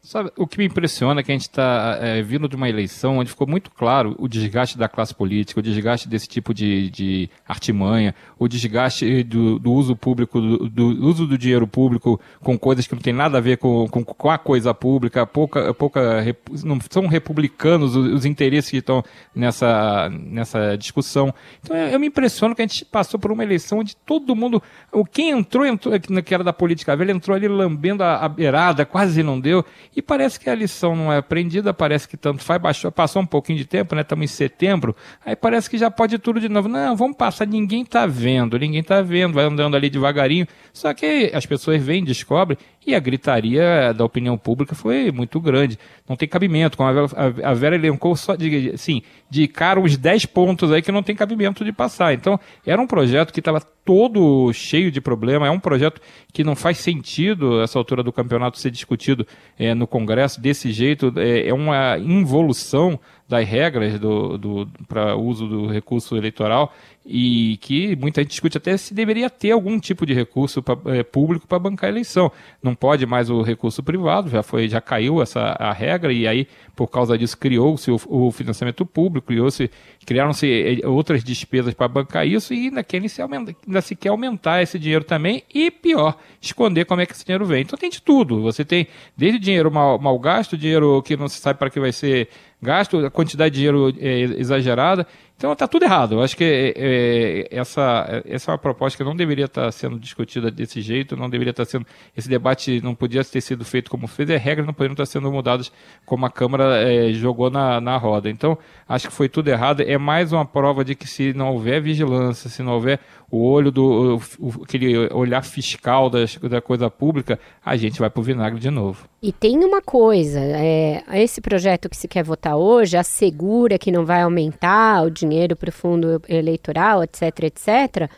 Sabe, 0.07 0.31
o 0.37 0.47
que 0.47 0.57
me 0.57 0.63
impressiona 0.63 1.19
é 1.19 1.23
que 1.23 1.33
a 1.33 1.35
gente 1.35 1.49
está 1.49 1.97
é, 1.99 2.21
vindo 2.21 2.47
de 2.47 2.55
uma 2.55 2.69
eleição 2.69 3.17
onde 3.17 3.29
ficou 3.29 3.45
muito 3.45 3.69
claro 3.69 4.15
o 4.17 4.25
desgaste 4.25 4.77
da 4.77 4.87
classe 4.87 5.13
política, 5.13 5.59
o 5.59 5.61
desgaste 5.61 6.07
desse 6.07 6.29
tipo 6.29 6.53
de, 6.53 6.89
de 6.89 7.29
artimanha, 7.45 8.15
o 8.39 8.47
desgaste 8.47 9.21
do, 9.23 9.59
do 9.59 9.69
uso 9.69 9.97
público, 9.97 10.39
do, 10.39 10.69
do, 10.69 11.05
uso 11.05 11.27
do 11.27 11.37
dinheiro 11.37 11.67
público 11.67 12.21
com 12.39 12.57
coisas 12.57 12.87
que 12.87 12.95
não 12.95 13.01
tem 13.01 13.11
nada 13.11 13.37
a 13.37 13.41
ver 13.41 13.57
com, 13.57 13.85
com, 13.89 14.01
com 14.01 14.29
a 14.31 14.37
coisa 14.37 14.73
pública, 14.73 15.27
pouca, 15.27 15.73
pouca, 15.73 16.23
não 16.63 16.79
são 16.89 17.05
republicanos 17.05 17.93
os, 17.93 18.13
os 18.13 18.25
interesses 18.25 18.71
que 18.71 18.77
estão 18.77 19.03
nessa, 19.35 20.09
nessa 20.09 20.77
discussão. 20.77 21.33
Então 21.61 21.75
eu, 21.75 21.89
eu, 21.89 21.99
me 21.99 22.07
impressiono 22.07 22.55
que 22.55 22.61
a 22.61 22.65
gente 22.65 22.85
passou 22.85 23.19
por 23.19 23.29
uma 23.29 23.43
eleição 23.43 23.79
onde 23.79 23.93
todo 23.93 24.33
mundo, 24.33 24.63
quem 25.11 25.31
entrou, 25.31 25.65
entrou 25.65 25.99
que 25.99 26.33
era 26.33 26.45
da 26.45 26.53
política 26.53 26.95
velha, 26.95 27.11
entrou 27.11 27.35
ali 27.35 27.49
lambendo 27.49 28.05
a, 28.05 28.23
a 28.23 28.29
beirada, 28.29 28.85
quase 28.85 29.21
não 29.21 29.37
deu 29.37 29.65
E 29.97 30.01
parece 30.03 30.39
que 30.39 30.47
a 30.47 30.53
lição 30.53 30.95
não 30.95 31.11
é 31.11 31.17
aprendida, 31.17 31.73
parece 31.73 32.07
que 32.07 32.15
tanto 32.15 32.43
faz, 32.43 32.61
baixou, 32.61 32.91
passou 32.91 33.19
um 33.19 33.25
pouquinho 33.25 33.57
de 33.57 33.65
tempo, 33.65 33.95
né? 33.95 34.01
Estamos 34.01 34.25
em 34.25 34.27
setembro, 34.27 34.95
aí 35.25 35.35
parece 35.35 35.67
que 35.67 35.75
já 35.75 35.89
pode 35.89 36.19
tudo 36.19 36.39
de 36.39 36.47
novo. 36.47 36.67
Não, 36.67 36.95
vamos 36.95 37.17
passar, 37.17 37.47
ninguém 37.47 37.81
está 37.81 38.05
vendo, 38.05 38.59
ninguém 38.59 38.81
está 38.81 39.01
vendo, 39.01 39.33
vai 39.33 39.45
andando 39.45 39.75
ali 39.75 39.89
devagarinho. 39.89 40.45
Só 40.71 40.93
que 40.93 41.31
as 41.33 41.47
pessoas 41.47 41.81
vêm, 41.81 42.03
descobrem, 42.03 42.59
e 42.87 42.95
a 42.95 42.99
gritaria 42.99 43.93
da 43.93 44.05
opinião 44.05 44.37
pública 44.37 44.73
foi 44.73 45.11
muito 45.11 45.41
grande. 45.41 45.77
Não 46.07 46.15
tem 46.15 46.25
cabimento, 46.25 46.77
como 46.77 46.89
a 46.89 46.93
Vera, 46.93 47.07
a 47.43 47.53
Vera 47.53 47.75
elencou 47.75 48.15
só 48.15 48.33
de, 48.33 48.71
assim, 48.73 49.01
de 49.29 49.45
cara 49.45 49.77
uns 49.77 49.97
10 49.97 50.25
pontos 50.27 50.71
aí 50.71 50.81
que 50.81 50.91
não 50.91 51.03
tem 51.03 51.13
cabimento 51.13 51.65
de 51.65 51.73
passar. 51.73 52.13
Então, 52.13 52.39
era 52.65 52.81
um 52.81 52.87
projeto 52.87 53.33
que 53.33 53.39
estava 53.39 53.59
todo 53.59 54.51
cheio 54.53 54.89
de 54.89 55.01
problema, 55.01 55.47
é 55.47 55.49
um 55.49 55.59
projeto 55.59 56.01
que 56.31 56.43
não 56.43 56.55
faz 56.55 56.77
sentido 56.77 57.61
essa 57.61 57.77
altura 57.77 58.03
do 58.03 58.11
campeonato 58.11 58.57
ser 58.57 58.71
discutido 58.71 59.27
é, 59.59 59.73
no 59.73 59.85
Congresso 59.85 60.39
desse 60.39 60.71
jeito, 60.71 61.13
é, 61.17 61.47
é 61.47 61.53
uma 61.53 61.97
involução 61.97 62.99
das 63.27 63.47
regras 63.47 63.99
do, 63.99 64.37
do 64.37 64.69
para 64.87 65.15
uso 65.15 65.47
do 65.47 65.67
recurso 65.67 66.15
eleitoral 66.15 66.73
e 67.09 67.57
que 67.61 67.95
muita 67.95 68.21
gente 68.21 68.31
discute 68.31 68.57
até 68.57 68.75
se 68.75 68.93
deveria 68.93 69.29
ter 69.29 69.51
algum 69.51 69.79
tipo 69.79 70.05
de 70.05 70.13
recurso 70.13 70.61
pra, 70.61 70.77
é, 70.87 71.03
público 71.03 71.47
para 71.47 71.57
bancar 71.57 71.87
a 71.87 71.91
eleição. 71.91 72.29
Não 72.61 72.75
pode 72.75 73.05
mais 73.05 73.29
o 73.29 73.41
recurso 73.41 73.81
privado, 73.81 74.29
já 74.29 74.43
foi, 74.43 74.67
já 74.67 74.81
caiu 74.81 75.21
essa 75.21 75.55
a 75.57 75.71
regra 75.71 76.11
e 76.11 76.27
aí 76.27 76.47
por 76.75 76.87
causa 76.87 77.17
disso 77.17 77.37
criou-se 77.37 77.89
o, 77.89 77.99
o, 78.07 78.31
financiamento 78.31 78.85
público, 78.85 79.27
criou-se 79.27 79.71
criaram-se 80.05 80.81
é, 80.83 80.87
outras 80.87 81.23
despesas 81.23 81.73
para 81.73 81.87
bancar 81.87 82.27
isso 82.27 82.53
e 82.53 82.67
ainda, 82.67 82.83
querem 82.83 83.07
se 83.07 83.21
aumentar, 83.21 83.55
ainda 83.65 83.81
se 83.81 83.95
quer 83.95 84.09
aumentar 84.09 84.61
esse 84.61 84.77
dinheiro 84.77 85.03
também 85.05 85.43
e 85.53 85.71
pior, 85.71 86.17
esconder 86.41 86.85
como 86.85 87.01
é 87.01 87.05
que 87.05 87.13
esse 87.13 87.25
dinheiro 87.25 87.45
vem. 87.45 87.61
Então 87.61 87.79
tem 87.79 87.89
de 87.89 88.01
tudo. 88.01 88.41
Você 88.41 88.65
tem 88.65 88.87
desde 89.15 89.39
dinheiro 89.39 89.71
mal, 89.71 89.97
mal 89.97 90.19
gasto, 90.19 90.57
dinheiro 90.57 91.01
que 91.01 91.15
não 91.15 91.29
se 91.29 91.39
sabe 91.39 91.57
para 91.57 91.69
que 91.69 91.79
vai 91.79 91.93
ser 91.93 92.29
gasto, 92.61 93.05
a 93.05 93.11
quantidade 93.11 93.53
de 93.53 93.57
dinheiro 93.57 93.93
é, 93.99 94.19
exagerada. 94.39 95.07
Então 95.37 95.53
está 95.53 95.67
tudo 95.67 95.83
errado. 95.83 96.15
Eu 96.15 96.21
acho 96.23 96.35
que 96.35 96.43
é, 96.43 96.73
é, 96.75 97.47
essa, 97.51 98.23
essa 98.25 98.49
é 98.49 98.53
uma 98.53 98.57
proposta 98.57 98.97
que 98.97 99.03
não 99.03 99.15
deveria 99.15 99.45
estar 99.45 99.71
sendo 99.71 99.99
discutida 99.99 100.49
desse 100.49 100.81
jeito, 100.81 101.15
não 101.15 101.29
deveria 101.29 101.51
estar 101.51 101.63
sendo. 101.63 101.85
Esse 102.17 102.27
debate 102.27 102.81
não 102.81 102.95
podia 102.95 103.23
ter 103.23 103.39
sido 103.41 103.63
feito 103.63 103.91
como 103.91 104.07
fez, 104.07 104.31
e 104.31 104.33
as 104.33 104.41
regras 104.41 104.65
não 104.65 104.73
poderiam 104.73 104.93
estar 104.93 105.05
sendo 105.05 105.31
mudadas 105.31 105.71
como 106.07 106.25
a 106.25 106.31
Câmara 106.31 106.81
é, 106.81 107.13
jogou 107.13 107.51
na, 107.51 107.79
na 107.79 107.97
roda. 107.97 108.31
Então, 108.31 108.57
acho 108.89 109.09
que 109.09 109.13
foi 109.13 109.29
tudo 109.29 109.47
errado. 109.49 109.81
É 109.81 109.95
mais 109.95 110.33
uma 110.33 110.43
prova 110.43 110.83
de 110.83 110.95
que 110.95 111.07
se 111.07 111.31
não 111.33 111.53
houver 111.53 111.83
vigilância, 111.83 112.49
se 112.49 112.63
não 112.63 112.73
houver 112.73 112.99
o 113.29 113.43
olho 113.43 113.71
do 113.71 114.19
o, 114.39 114.63
aquele 114.63 114.97
olhar 115.13 115.43
fiscal 115.43 116.09
das, 116.09 116.37
da 116.37 116.61
coisa 116.61 116.89
pública, 116.89 117.39
a 117.63 117.75
gente 117.75 117.99
vai 117.99 118.09
para 118.09 118.21
o 118.21 118.23
vinagre 118.23 118.59
de 118.59 118.71
novo. 118.71 119.07
E 119.21 119.31
tem 119.31 119.63
uma 119.63 119.81
coisa, 119.81 120.39
é, 120.39 121.03
esse 121.13 121.41
projeto 121.41 121.89
que 121.89 121.97
se 121.97 122.07
quer 122.07 122.23
votar 122.23 122.55
hoje 122.55 122.95
assegura 122.95 123.77
que 123.77 123.91
não 123.91 124.05
vai 124.05 124.21
aumentar 124.21 125.03
o 125.03 125.11
dinheiro 125.11 125.26
para 125.55 125.69
o 125.69 125.73
fundo 125.73 126.21
eleitoral, 126.27 127.03
etc, 127.03 127.43
etc. 127.43 128.09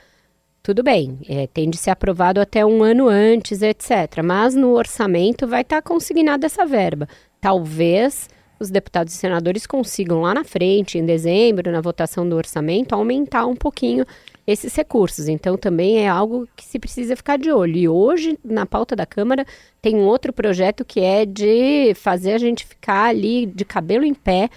Tudo 0.61 0.83
bem, 0.83 1.19
é, 1.27 1.47
tem 1.47 1.69
de 1.69 1.77
ser 1.77 1.89
aprovado 1.89 2.39
até 2.39 2.65
um 2.65 2.83
ano 2.83 3.07
antes, 3.07 3.61
etc. 3.61 4.21
Mas 4.23 4.55
no 4.55 4.75
orçamento 4.75 5.47
vai 5.47 5.61
estar 5.61 5.81
tá 5.81 5.87
consignada 5.87 6.45
essa 6.45 6.65
verba. 6.65 7.07
Talvez 7.39 8.29
os 8.59 8.69
deputados 8.69 9.13
e 9.13 9.17
senadores 9.17 9.65
consigam 9.65 10.21
lá 10.21 10.33
na 10.33 10.43
frente, 10.43 10.97
em 10.97 11.05
dezembro, 11.05 11.71
na 11.71 11.79
votação 11.79 12.27
do 12.27 12.35
orçamento, 12.35 12.93
aumentar 12.93 13.45
um 13.45 13.55
pouquinho 13.55 14.05
esses 14.45 14.75
recursos. 14.75 15.27
Então, 15.27 15.57
também 15.57 15.99
é 15.99 16.09
algo 16.09 16.47
que 16.55 16.65
se 16.65 16.77
precisa 16.77 17.15
ficar 17.15 17.37
de 17.37 17.51
olho. 17.51 17.77
E 17.77 17.87
hoje, 17.87 18.37
na 18.43 18.65
pauta 18.65 18.95
da 18.95 19.05
Câmara, 19.05 19.45
tem 19.81 19.95
um 19.95 20.05
outro 20.05 20.33
projeto 20.33 20.83
que 20.83 20.99
é 20.99 21.25
de 21.25 21.93
fazer 21.95 22.33
a 22.33 22.37
gente 22.37 22.65
ficar 22.65 23.05
ali 23.05 23.45
de 23.45 23.63
cabelo 23.63 24.03
em 24.03 24.13
pé 24.13 24.49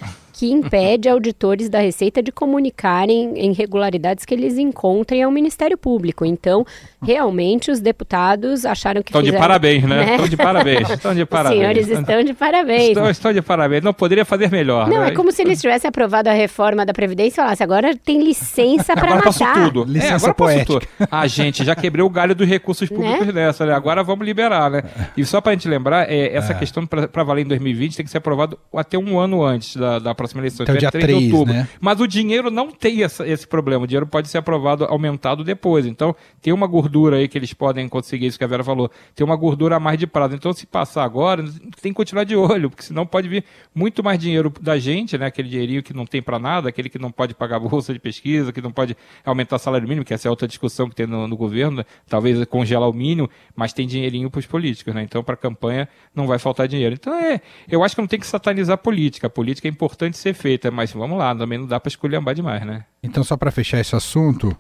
que 0.43 0.51
impede 0.51 1.09
auditores 1.09 1.69
da 1.69 1.79
Receita 1.79 2.21
de 2.21 2.33
comunicarem 2.33 3.33
irregularidades 3.47 4.25
que 4.25 4.35
eles 4.35 4.59
encontrem 4.59 5.23
ao 5.23 5.31
Ministério 5.31 5.79
Público. 5.79 6.25
Então, 6.25 6.67
realmente, 7.01 7.71
os 7.71 7.79
deputados 7.79 8.67
acharam 8.67 9.05
que 9.05 9.11
Estão 9.11 9.21
fizeram, 9.21 9.39
de 9.39 9.41
parabéns, 9.41 9.85
né? 9.87 10.11
Estão 10.11 10.29
de 10.29 10.37
parabéns. 10.37 10.91
Estão 10.91 11.15
de 11.15 11.25
parabéns. 11.25 11.55
Os 11.55 11.61
senhores 11.61 11.89
estão 11.89 12.25
de 12.25 12.35
parabéns. 12.35 12.89
Estão, 12.89 13.11
estão 13.11 13.33
de 13.33 13.41
parabéns. 13.41 13.85
Não 13.85 13.95
poderia 13.95 14.25
fazer 14.25 14.51
melhor. 14.51 14.89
Não, 14.89 15.03
né? 15.03 15.11
é 15.11 15.11
como 15.13 15.31
se 15.31 15.43
eles 15.43 15.61
tivessem 15.61 15.89
aprovado 15.89 16.29
a 16.29 16.33
reforma 16.33 16.85
da 16.85 16.93
Previdência 16.93 17.35
e 17.35 17.45
falassem, 17.45 17.65
agora 17.65 17.95
tem 17.95 18.21
licença 18.21 18.95
para 18.97 19.15
matar. 19.15 19.29
Agora 19.29 19.71
tudo. 19.71 19.85
Licença 19.85 20.13
é, 20.13 20.17
agora 20.17 20.35
poética. 20.35 20.81
Tudo. 20.81 21.09
Ah, 21.09 21.25
gente, 21.29 21.65
já 21.65 21.77
quebrei 21.77 22.05
o 22.05 22.11
galho 22.11 22.35
dos 22.35 22.49
recursos 22.49 22.91
né? 22.91 22.97
públicos 22.97 23.29
né? 23.29 23.47
nessa, 23.47 23.65
né? 23.65 23.75
Agora 23.75 24.03
vamos 24.03 24.27
liberar, 24.27 24.69
né? 24.73 24.83
E 25.17 25.25
só 25.25 25.41
para 25.41 25.53
a 25.53 25.55
gente 25.55 25.69
lembrar, 25.69 26.11
é, 26.11 26.35
essa 26.35 26.51
é. 26.51 26.57
questão 26.57 26.85
para 26.85 27.23
valer 27.23 27.43
em 27.43 27.49
2020 27.49 27.97
tem 27.97 28.05
que 28.05 28.11
ser 28.11 28.19
aprovado 28.19 28.59
até 28.75 28.99
um 28.99 29.21
ano 29.21 29.45
antes 29.45 29.77
da, 29.77 30.01
da 30.01 30.13
próxima 30.17 30.32
eleição. 30.41 30.65
Então, 30.65 30.77
dia 30.77 30.91
3 30.91 31.07
de 31.07 31.25
outubro. 31.25 31.53
Né? 31.53 31.69
Mas 31.81 32.01
o 32.01 32.07
dinheiro 32.07 32.51
não 32.51 32.71
tem 32.71 33.03
essa, 33.03 33.27
esse 33.27 33.47
problema. 33.47 33.85
O 33.85 33.87
dinheiro 33.87 34.07
pode 34.07 34.29
ser 34.29 34.39
aprovado, 34.39 34.85
aumentado 34.85 35.45
depois. 35.45 35.87
Então, 35.87 36.15
tem 36.41 36.53
uma 36.53 36.67
gordura 36.67 37.17
aí 37.17 37.29
que 37.29 37.39
eles 37.39 37.53
podem 37.53 37.89
conseguir, 37.89 38.27
isso 38.27 38.39
que 38.39 38.45
a 38.45 38.47
Vera 38.47 38.65
falou. 38.65 38.91
Tem 39.15 39.25
uma 39.25 39.37
gordura 39.37 39.77
a 39.77 39.81
mais 39.81 39.99
de 39.99 40.07
prazo. 40.07 40.35
Então, 40.35 40.53
se 40.53 40.67
passar 40.67 41.05
agora, 41.05 41.45
tem 41.81 41.93
que 41.93 41.95
continuar 41.95 42.25
de 42.25 42.37
olho, 42.37 42.71
porque 42.71 42.83
senão 42.83 43.07
pode 43.07 43.29
vir 43.29 43.45
muito 43.75 44.03
mais 44.03 44.19
dinheiro 44.19 44.53
da 44.61 44.79
gente, 44.79 45.17
né? 45.19 45.27
Aquele 45.27 45.49
dinheirinho 45.49 45.83
que 45.83 45.95
não 45.95 46.07
tem 46.07 46.23
para 46.23 46.39
nada, 46.39 46.69
aquele 46.69 46.89
que 46.89 46.99
não 46.99 47.11
pode 47.11 47.35
pagar 47.35 47.59
bolsa 47.61 47.93
de 47.93 47.99
pesquisa, 47.99 48.53
que 48.53 48.61
não 48.61 48.73
pode 48.73 48.97
aumentar 49.25 49.59
salário 49.59 49.87
mínimo, 49.87 50.05
que 50.05 50.15
essa 50.15 50.29
é 50.29 50.31
outra 50.31 50.49
discussão 50.49 50.89
que 50.89 50.95
tem 50.95 51.07
no, 51.07 51.27
no 51.27 51.37
governo, 51.37 51.79
né? 51.79 51.85
talvez 52.09 52.45
congelar 52.47 52.89
o 52.89 52.93
mínimo, 52.93 53.29
mas 53.55 53.73
tem 53.73 53.87
dinheirinho 53.87 54.31
para 54.31 54.39
os 54.39 54.47
políticos, 54.47 54.95
né? 54.95 55.03
Então, 55.03 55.23
para 55.23 55.35
a 55.35 55.37
campanha 55.37 55.89
não 56.15 56.27
vai 56.27 56.39
faltar 56.39 56.69
dinheiro. 56.69 56.95
Então, 56.95 57.15
é, 57.15 57.41
eu 57.69 57.83
acho 57.83 57.95
que 57.95 58.01
não 58.01 58.09
tem 58.09 58.19
que 58.19 58.27
satanizar 58.27 58.75
a 58.75 58.79
política. 58.79 59.27
A 59.27 59.31
política 59.31 59.69
é 59.69 59.71
importante 59.71 60.12
ser 60.17 60.35
feita, 60.35 60.71
mas 60.71 60.93
vamos 60.93 61.19
lá, 61.19 61.35
também 61.35 61.59
não 61.59 61.67
dá 61.67 61.79
para 61.79 61.89
esculhambar 61.89 62.35
demais, 62.35 62.65
né? 62.65 62.85
Então, 63.03 63.23
só 63.23 63.37
para 63.37 63.51
fechar 63.51 63.81
esse 63.81 63.95
assunto, 63.95 64.57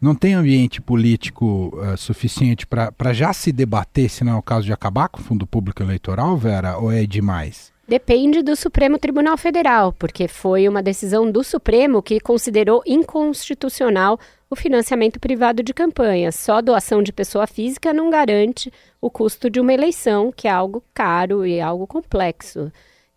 não 0.00 0.14
tem 0.14 0.34
ambiente 0.34 0.80
político 0.80 1.72
uh, 1.76 1.96
suficiente 1.96 2.66
para 2.66 3.12
já 3.12 3.32
se 3.32 3.50
debater 3.50 4.08
se 4.08 4.24
não 4.24 4.32
é 4.32 4.36
o 4.36 4.42
caso 4.42 4.64
de 4.64 4.72
acabar 4.72 5.08
com 5.08 5.20
o 5.20 5.24
fundo 5.24 5.46
público 5.46 5.82
eleitoral, 5.82 6.36
Vera, 6.36 6.78
ou 6.78 6.92
é 6.92 7.04
demais? 7.04 7.72
Depende 7.88 8.42
do 8.42 8.54
Supremo 8.54 8.98
Tribunal 8.98 9.38
Federal, 9.38 9.94
porque 9.94 10.28
foi 10.28 10.68
uma 10.68 10.82
decisão 10.82 11.30
do 11.30 11.42
Supremo 11.42 12.02
que 12.02 12.20
considerou 12.20 12.82
inconstitucional 12.86 14.20
o 14.50 14.54
financiamento 14.54 15.18
privado 15.18 15.62
de 15.62 15.72
campanha. 15.72 16.30
Só 16.30 16.60
doação 16.60 17.02
de 17.02 17.12
pessoa 17.12 17.46
física 17.46 17.92
não 17.92 18.10
garante 18.10 18.70
o 19.00 19.10
custo 19.10 19.48
de 19.48 19.58
uma 19.58 19.72
eleição, 19.72 20.30
que 20.30 20.46
é 20.46 20.50
algo 20.50 20.84
caro 20.92 21.46
e 21.46 21.62
algo 21.62 21.86
complexo. 21.86 22.70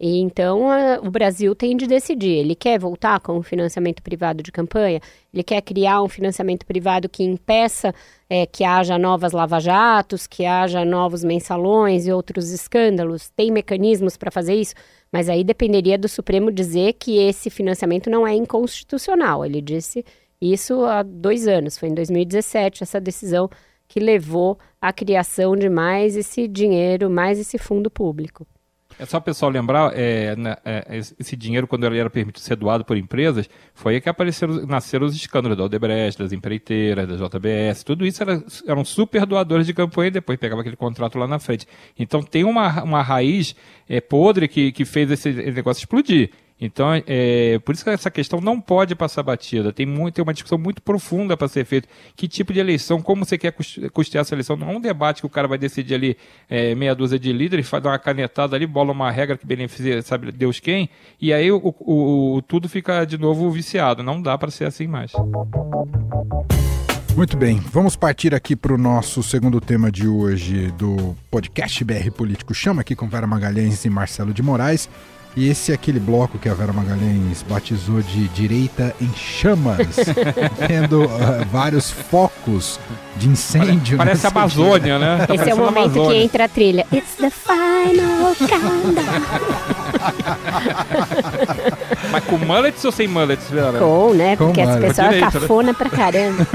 E 0.03 0.19
então 0.19 0.67
a, 0.67 0.99
o 0.99 1.11
Brasil 1.11 1.53
tem 1.53 1.77
de 1.77 1.85
decidir. 1.85 2.39
Ele 2.39 2.55
quer 2.55 2.79
voltar 2.79 3.19
com 3.19 3.37
o 3.37 3.43
financiamento 3.43 4.01
privado 4.01 4.41
de 4.41 4.51
campanha? 4.51 4.99
Ele 5.31 5.43
quer 5.43 5.61
criar 5.61 6.01
um 6.01 6.09
financiamento 6.09 6.65
privado 6.65 7.07
que 7.07 7.23
impeça 7.23 7.93
é, 8.27 8.47
que 8.47 8.63
haja 8.63 8.97
novas 8.97 9.31
lava-jatos, 9.31 10.25
que 10.25 10.43
haja 10.43 10.83
novos 10.83 11.23
mensalões 11.23 12.07
e 12.07 12.11
outros 12.11 12.49
escândalos? 12.49 13.29
Tem 13.29 13.51
mecanismos 13.51 14.17
para 14.17 14.31
fazer 14.31 14.55
isso? 14.55 14.73
Mas 15.11 15.29
aí 15.29 15.43
dependeria 15.43 15.99
do 15.99 16.07
Supremo 16.09 16.51
dizer 16.51 16.93
que 16.93 17.19
esse 17.19 17.51
financiamento 17.51 18.09
não 18.09 18.25
é 18.25 18.33
inconstitucional. 18.33 19.45
Ele 19.45 19.61
disse 19.61 20.03
isso 20.41 20.83
há 20.83 21.03
dois 21.03 21.47
anos, 21.47 21.77
foi 21.77 21.89
em 21.89 21.93
2017, 21.93 22.81
essa 22.81 22.99
decisão 22.99 23.47
que 23.87 23.99
levou 23.99 24.57
à 24.81 24.91
criação 24.91 25.55
de 25.55 25.69
mais 25.69 26.15
esse 26.17 26.47
dinheiro, 26.47 27.07
mais 27.07 27.37
esse 27.37 27.59
fundo 27.59 27.91
público. 27.91 28.47
É 28.99 29.05
só 29.05 29.17
o 29.17 29.21
pessoal 29.21 29.51
lembrar, 29.51 29.91
é, 29.95 30.35
né, 30.35 30.55
é, 30.63 30.99
esse 31.19 31.35
dinheiro, 31.35 31.67
quando 31.67 31.85
ele 31.85 31.97
era 31.97 32.09
permitido 32.09 32.41
ser 32.41 32.55
doado 32.55 32.85
por 32.85 32.97
empresas, 32.97 33.49
foi 33.73 33.95
aí 33.95 34.01
que 34.01 34.09
apareceram, 34.09 34.65
nasceram 34.65 35.05
os 35.05 35.15
escândalos 35.15 35.57
da 35.57 35.63
Odebrecht, 35.63 36.21
das 36.21 36.31
empreiteiras, 36.31 37.07
da 37.07 37.15
JBS, 37.15 37.83
tudo 37.83 38.05
isso 38.05 38.21
era, 38.21 38.43
eram 38.67 38.85
super 38.85 39.25
doadores 39.25 39.65
de 39.65 39.73
campanha 39.73 40.07
e 40.07 40.11
depois 40.11 40.37
pegava 40.37 40.61
aquele 40.61 40.75
contrato 40.75 41.17
lá 41.17 41.27
na 41.27 41.39
frente. 41.39 41.67
Então 41.97 42.21
tem 42.21 42.43
uma, 42.43 42.83
uma 42.83 43.01
raiz 43.01 43.55
é, 43.89 43.99
podre 43.99 44.47
que, 44.47 44.71
que 44.71 44.85
fez 44.85 45.09
esse 45.11 45.31
negócio 45.31 45.81
explodir. 45.81 46.31
Então, 46.63 46.89
é, 47.07 47.57
por 47.65 47.73
isso 47.73 47.83
que 47.83 47.89
essa 47.89 48.11
questão 48.11 48.39
não 48.39 48.61
pode 48.61 48.93
passar 48.93 49.23
batida. 49.23 49.73
Tem, 49.73 49.83
muito, 49.83 50.13
tem 50.13 50.23
uma 50.23 50.31
discussão 50.31 50.59
muito 50.59 50.79
profunda 50.79 51.35
para 51.35 51.47
ser 51.47 51.65
feita. 51.65 51.89
Que 52.15 52.27
tipo 52.27 52.53
de 52.53 52.59
eleição, 52.59 53.01
como 53.01 53.25
você 53.25 53.35
quer 53.35 53.51
custear 53.91 54.21
essa 54.21 54.35
eleição? 54.35 54.55
Não 54.55 54.69
é 54.69 54.77
um 54.77 54.79
debate 54.79 55.21
que 55.21 55.25
o 55.25 55.29
cara 55.29 55.47
vai 55.47 55.57
decidir 55.57 55.95
ali 55.95 56.17
é, 56.47 56.75
meia 56.75 56.93
dúzia 56.93 57.17
de 57.17 57.33
líderes, 57.33 57.67
faz 57.67 57.83
uma 57.83 57.97
canetada 57.97 58.55
ali, 58.55 58.67
bola 58.67 58.91
uma 58.91 59.09
regra 59.09 59.35
que 59.35 59.45
beneficia, 59.45 60.03
sabe 60.03 60.31
Deus 60.31 60.59
quem, 60.59 60.87
e 61.19 61.33
aí 61.33 61.51
o, 61.51 61.57
o, 61.79 62.35
o 62.35 62.41
tudo 62.43 62.69
fica 62.69 63.05
de 63.05 63.17
novo 63.17 63.49
viciado. 63.49 64.03
Não 64.03 64.21
dá 64.21 64.37
para 64.37 64.51
ser 64.51 64.65
assim 64.65 64.85
mais. 64.85 65.13
Muito 67.15 67.35
bem, 67.35 67.59
vamos 67.71 67.95
partir 67.95 68.35
aqui 68.35 68.55
para 68.55 68.73
o 68.73 68.77
nosso 68.77 69.23
segundo 69.23 69.59
tema 69.59 69.91
de 69.91 70.07
hoje 70.07 70.71
do 70.77 71.15
podcast 71.31 71.83
BR 71.83 72.11
Político 72.15 72.53
Chama, 72.53 72.81
aqui 72.81 72.95
com 72.95 73.09
Vera 73.09 73.25
Magalhães 73.25 73.83
e 73.83 73.89
Marcelo 73.89 74.31
de 74.31 74.43
Moraes 74.43 74.87
E 75.35 75.47
esse 75.47 75.71
é 75.71 75.75
aquele 75.75 75.99
bloco 75.99 76.37
que 76.37 76.49
a 76.49 76.53
Vera 76.53 76.73
Magalhães 76.73 77.41
batizou 77.47 78.01
de 78.01 78.27
Direita 78.29 78.93
em 78.99 79.09
Chamas, 79.15 79.95
tendo 80.67 81.05
uh, 81.05 81.45
vários 81.49 81.89
focos 81.89 82.77
de 83.15 83.29
incêndio. 83.29 83.97
Parece 83.97 84.27
a 84.27 84.29
Amazônia, 84.29 84.99
né? 84.99 85.25
Tá 85.25 85.33
esse 85.33 85.49
é 85.49 85.53
o 85.53 85.57
momento 85.57 85.93
que 85.93 86.15
entra 86.15 86.45
a 86.45 86.49
trilha. 86.49 86.85
It's 86.91 87.15
the 87.15 87.29
final 87.29 88.35
countdown. 88.35 89.71
Mas 92.11 92.25
com 92.25 92.37
mullets 92.37 92.83
ou 92.83 92.91
sem 92.91 93.07
mullets, 93.07 93.49
Vera? 93.49 93.79
Com, 93.79 94.13
né? 94.13 94.35
Com 94.35 94.47
Porque 94.47 94.59
essa 94.59 94.73
mullet. 94.73 94.87
pessoa 94.89 95.07
é 95.07 95.11
né? 95.11 95.31
cafona 95.31 95.73
pra 95.73 95.89
caramba. 95.89 96.45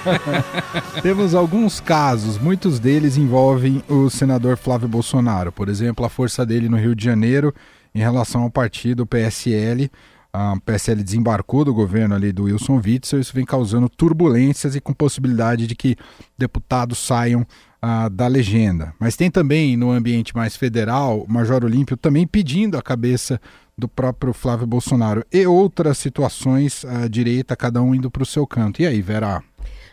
Temos 1.02 1.34
alguns 1.34 1.80
casos, 1.80 2.38
muitos 2.38 2.78
deles 2.78 3.18
envolvem 3.18 3.82
o 3.88 4.08
senador 4.08 4.56
Flávio 4.56 4.88
Bolsonaro. 4.88 5.52
Por 5.52 5.68
exemplo, 5.68 6.06
a 6.06 6.08
força 6.08 6.46
dele 6.46 6.66
no 6.66 6.78
Rio 6.78 6.94
de 6.94 7.04
Janeiro 7.04 7.54
em 7.94 8.00
relação 8.00 8.42
ao 8.42 8.50
partido 8.50 9.06
PSL. 9.06 9.90
A 10.32 10.54
PSL 10.64 11.02
desembarcou 11.02 11.64
do 11.64 11.74
governo 11.74 12.14
ali 12.14 12.30
do 12.30 12.44
Wilson 12.44 12.80
Witzel, 12.84 13.18
isso 13.18 13.34
vem 13.34 13.44
causando 13.44 13.88
turbulências 13.88 14.76
e 14.76 14.80
com 14.80 14.92
possibilidade 14.92 15.66
de 15.66 15.74
que 15.74 15.96
deputados 16.38 16.98
saiam 16.98 17.44
ah, 17.82 18.08
da 18.08 18.28
legenda. 18.28 18.94
Mas 18.98 19.16
tem 19.16 19.28
também 19.28 19.76
no 19.76 19.90
ambiente 19.90 20.34
mais 20.36 20.54
federal, 20.54 21.22
o 21.22 21.32
Major 21.32 21.64
Olímpio 21.64 21.96
também 21.96 22.28
pedindo 22.28 22.78
a 22.78 22.82
cabeça 22.82 23.40
do 23.76 23.88
próprio 23.88 24.32
Flávio 24.32 24.66
Bolsonaro 24.66 25.24
e 25.32 25.46
outras 25.46 25.98
situações 25.98 26.84
à 26.84 27.08
direita, 27.08 27.56
cada 27.56 27.82
um 27.82 27.94
indo 27.94 28.10
para 28.10 28.22
o 28.22 28.26
seu 28.26 28.46
canto. 28.46 28.82
E 28.82 28.86
aí, 28.86 29.00
Vera? 29.00 29.42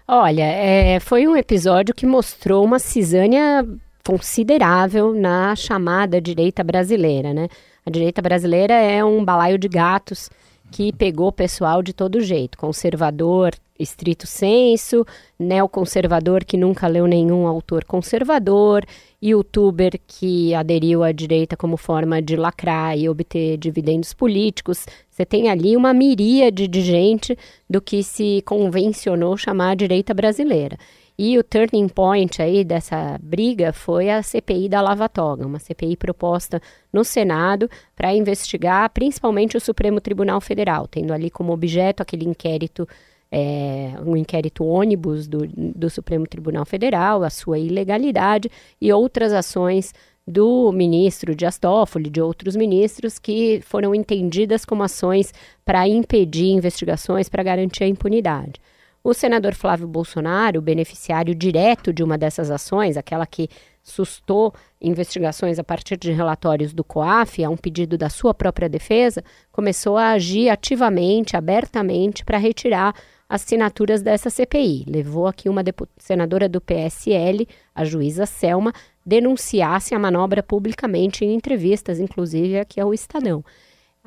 Olha, 0.07 0.43
é, 0.43 0.99
foi 0.99 1.27
um 1.27 1.35
episódio 1.35 1.95
que 1.95 2.05
mostrou 2.05 2.63
uma 2.63 2.79
cisânia 2.79 3.65
considerável 4.05 5.13
na 5.13 5.55
chamada 5.55 6.21
direita 6.21 6.63
brasileira, 6.63 7.33
né? 7.33 7.47
A 7.87 7.89
direita 7.89 8.21
brasileira 8.21 8.73
é 8.73 9.01
um 9.01 9.23
balaio 9.23 9.57
de 9.57 9.69
gatos 9.69 10.29
que 10.69 10.91
pegou 10.91 11.29
o 11.29 11.31
pessoal 11.31 11.81
de 11.81 11.93
todo 11.93 12.19
jeito, 12.19 12.57
conservador 12.57 13.53
estrito 13.79 14.25
senso, 14.25 15.05
neoconservador 15.39 16.43
que 16.43 16.57
nunca 16.57 16.87
leu 16.87 17.07
nenhum 17.07 17.47
autor 17.47 17.85
conservador, 17.85 18.83
youtuber 19.21 19.99
que 20.05 20.53
aderiu 20.53 21.03
à 21.03 21.11
direita 21.11 21.55
como 21.55 21.77
forma 21.77 22.21
de 22.21 22.35
lacrar 22.35 22.97
e 22.97 23.07
obter 23.07 23.57
dividendos 23.57 24.13
políticos. 24.13 24.85
Você 25.09 25.25
tem 25.25 25.49
ali 25.49 25.75
uma 25.75 25.93
miríade 25.93 26.67
de 26.67 26.81
gente 26.81 27.37
do 27.69 27.81
que 27.81 28.03
se 28.03 28.41
convencionou 28.45 29.37
chamar 29.37 29.71
a 29.71 29.75
direita 29.75 30.13
brasileira. 30.13 30.77
E 31.19 31.35
o 31.39 31.43
turning 31.43 31.87
point 31.87 32.39
aí 32.39 32.63
dessa 32.63 33.17
briga 33.19 33.73
foi 33.73 34.07
a 34.07 34.21
CPI 34.21 34.69
da 34.69 34.81
Lava 34.81 35.09
Toga, 35.09 35.47
uma 35.47 35.57
CPI 35.57 35.97
proposta 35.97 36.61
no 36.93 37.03
Senado 37.03 37.67
para 37.95 38.13
investigar 38.13 38.87
principalmente 38.91 39.57
o 39.57 39.59
Supremo 39.59 39.99
Tribunal 39.99 40.39
Federal, 40.39 40.87
tendo 40.87 41.11
ali 41.11 41.31
como 41.31 41.51
objeto 41.51 42.03
aquele 42.03 42.23
inquérito, 42.23 42.87
é, 43.31 43.93
um 44.05 44.15
inquérito 44.15 44.63
ônibus 44.63 45.27
do, 45.27 45.47
do 45.47 45.89
Supremo 45.89 46.27
Tribunal 46.27 46.65
Federal, 46.65 47.23
a 47.23 47.31
sua 47.31 47.57
ilegalidade 47.57 48.51
e 48.79 48.93
outras 48.93 49.33
ações 49.33 49.95
do 50.27 50.71
ministro 50.71 51.33
Dias 51.33 51.57
Toffoli, 51.57 52.11
de 52.11 52.21
outros 52.21 52.55
ministros 52.55 53.17
que 53.17 53.59
foram 53.61 53.95
entendidas 53.95 54.63
como 54.63 54.83
ações 54.83 55.33
para 55.65 55.87
impedir 55.87 56.51
investigações 56.51 57.27
para 57.27 57.41
garantir 57.41 57.85
a 57.85 57.87
impunidade. 57.87 58.61
O 59.07 59.13
senador 59.13 59.55
Flávio 59.55 59.87
Bolsonaro, 59.87 60.61
beneficiário 60.61 61.33
direto 61.33 61.93
de 61.93 62.03
uma 62.03 62.17
dessas 62.17 62.51
ações, 62.51 62.97
aquela 62.97 63.25
que 63.25 63.47
sustou 63.81 64.53
investigações 64.81 65.57
a 65.57 65.63
partir 65.63 65.95
de 65.95 66.11
relatórios 66.11 66.73
do 66.73 66.83
COAF, 66.83 67.41
a 67.41 67.49
um 67.49 67.55
pedido 67.55 67.97
da 67.97 68.09
sua 68.09 68.33
própria 68.33 68.67
defesa, 68.67 69.23
começou 69.49 69.95
a 69.95 70.09
agir 70.09 70.49
ativamente, 70.49 71.37
abertamente, 71.37 72.25
para 72.25 72.37
retirar 72.37 72.93
assinaturas 73.29 74.01
dessa 74.01 74.29
CPI. 74.29 74.83
Levou 74.89 75.25
aqui 75.25 75.47
uma 75.47 75.63
senadora 75.97 76.49
do 76.49 76.59
PSL, 76.59 77.47
a 77.73 77.85
juíza 77.85 78.25
Selma, 78.25 78.73
denunciasse 79.05 79.95
a 79.95 79.99
manobra 79.99 80.43
publicamente 80.43 81.23
em 81.23 81.33
entrevistas, 81.33 81.97
inclusive 81.97 82.59
aqui 82.59 82.81
ao 82.81 82.93
Estadão. 82.93 83.41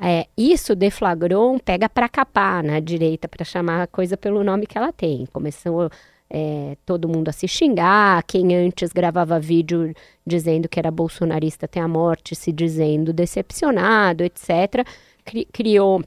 É, 0.03 0.27
isso 0.35 0.75
deflagrou 0.75 1.53
um 1.53 1.59
pega 1.59 1.87
para 1.87 2.09
capar 2.09 2.63
na 2.63 2.79
direita, 2.79 3.27
para 3.27 3.45
chamar 3.45 3.83
a 3.83 3.87
coisa 3.87 4.17
pelo 4.17 4.43
nome 4.43 4.65
que 4.65 4.75
ela 4.75 4.91
tem. 4.91 5.27
Começou 5.31 5.91
é, 6.27 6.75
todo 6.85 7.07
mundo 7.07 7.29
a 7.29 7.31
se 7.31 7.47
xingar, 7.47 8.23
quem 8.23 8.55
antes 8.55 8.91
gravava 8.91 9.39
vídeo 9.39 9.93
dizendo 10.25 10.67
que 10.67 10.79
era 10.79 10.89
bolsonarista 10.89 11.65
até 11.65 11.79
a 11.79 11.87
morte, 11.87 12.35
se 12.35 12.51
dizendo 12.51 13.13
decepcionado, 13.13 14.23
etc. 14.23 14.87
Cri 15.23 15.45
criou 15.51 16.01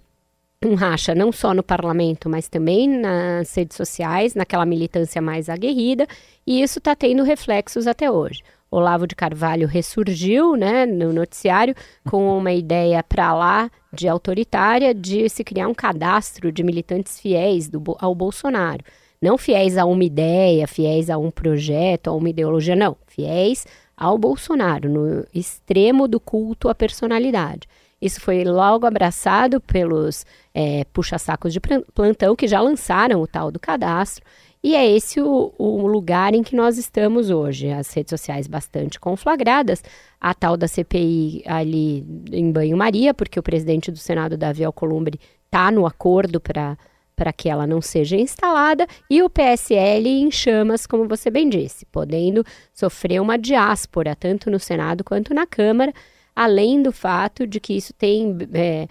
um 0.65 0.75
racha 0.75 1.15
não 1.15 1.31
só 1.31 1.53
no 1.55 1.63
parlamento, 1.63 2.29
mas 2.29 2.49
também 2.49 2.89
nas 2.89 3.55
redes 3.55 3.77
sociais, 3.77 4.35
naquela 4.35 4.65
militância 4.65 5.21
mais 5.21 5.49
aguerrida, 5.49 6.07
e 6.47 6.63
isso 6.63 6.79
está 6.79 6.97
tendo 6.97 7.23
reflexos 7.23 7.87
até 7.87 8.11
hoje. 8.11 8.43
Olavo 8.75 9.07
de 9.07 9.15
Carvalho 9.15 9.69
ressurgiu 9.69 10.57
né, 10.57 10.85
no 10.85 11.13
noticiário 11.13 11.75
com 12.09 12.37
uma 12.37 12.53
ideia 12.53 13.03
para 13.03 13.33
lá 13.33 13.71
de 13.93 14.09
autoritária 14.09 14.93
de 14.93 15.29
se 15.29 15.45
criar 15.45 15.69
um 15.69 15.75
cadastro 15.75 16.51
de 16.51 16.63
militantes 16.65 17.21
fiéis 17.21 17.69
do, 17.69 17.83
ao 18.01 18.15
Bolsonaro. 18.15 18.83
Não 19.23 19.39
fiéis 19.39 19.79
a 19.79 19.85
uma 19.85 20.03
ideia, 20.05 20.67
fiéis 20.67 21.09
a 21.09 21.17
um 21.17 21.31
projeto, 21.31 22.09
a 22.09 22.13
uma 22.13 22.29
ideologia, 22.29 22.75
não. 22.75 22.97
Fiéis 23.07 23.65
ao 23.97 24.19
Bolsonaro, 24.19 24.89
no 24.89 25.25
extremo 25.33 26.09
do 26.09 26.19
culto 26.19 26.69
à 26.69 26.75
personalidade. 26.75 27.69
Isso 28.03 28.21
foi 28.21 28.45
logo 28.45 28.87
abraçado 28.87 29.61
pelos 29.61 30.27
é, 30.53 30.85
puxa-sacos 30.93 31.53
de 31.53 31.61
plantão 31.95 32.37
que 32.37 32.47
já 32.47 32.61
lançaram 32.61 33.23
o 33.23 33.27
tal 33.27 33.51
do 33.51 33.59
cadastro. 33.59 34.25
E 34.65 34.75
é 34.75 34.91
esse 34.91 35.21
o, 35.21 35.53
o, 35.59 35.87
lugar 35.87 36.33
em 36.33 36.43
que 36.43 36.57
nós 36.57 36.79
estamos 36.79 37.29
hoje. 37.29 37.71
As 37.71 37.93
redes 37.93 38.09
sociais 38.09 38.47
bastante 38.47 38.99
conflagradas, 38.99 39.85
a 40.19 40.33
tal 40.33 40.57
da 40.57 40.67
CPI 40.67 41.43
ali 41.47 42.03
em 42.33 42.51
banho-maria, 42.51 43.13
porque 43.13 43.39
o 43.39 43.43
presidente 43.43 43.91
do 43.91 43.99
Senado, 43.99 44.39
Davi 44.39 44.65
Alcolumbre, 44.65 45.21
está 45.45 45.71
no 45.71 45.87
acordo 45.87 46.41
para 46.41 46.79
para 47.15 47.33
que 47.33 47.49
ela 47.49 47.65
não 47.65 47.81
seja 47.81 48.17
instalada, 48.17 48.89
e 49.09 49.23
o 49.23 49.31
PSL 49.31 50.09
em 50.09 50.33
chamas, 50.33 50.85
como 50.85 51.07
você 51.07 51.31
bem 51.31 51.49
disse, 51.49 51.87
podendo 51.87 52.45
sofrer 52.73 53.21
uma 53.21 53.39
diáspora, 53.39 54.17
tanto 54.17 54.51
no 54.51 54.59
Senado 54.59 55.05
quanto 55.05 55.33
na 55.33 55.47
Câmara, 55.47 55.93
além 56.35 56.83
do 56.83 56.91
fato 56.91 57.47
de 57.47 57.61
que 57.61 57.75
isso 57.75 57.93
tem 57.95 58.37
é, 58.53 58.89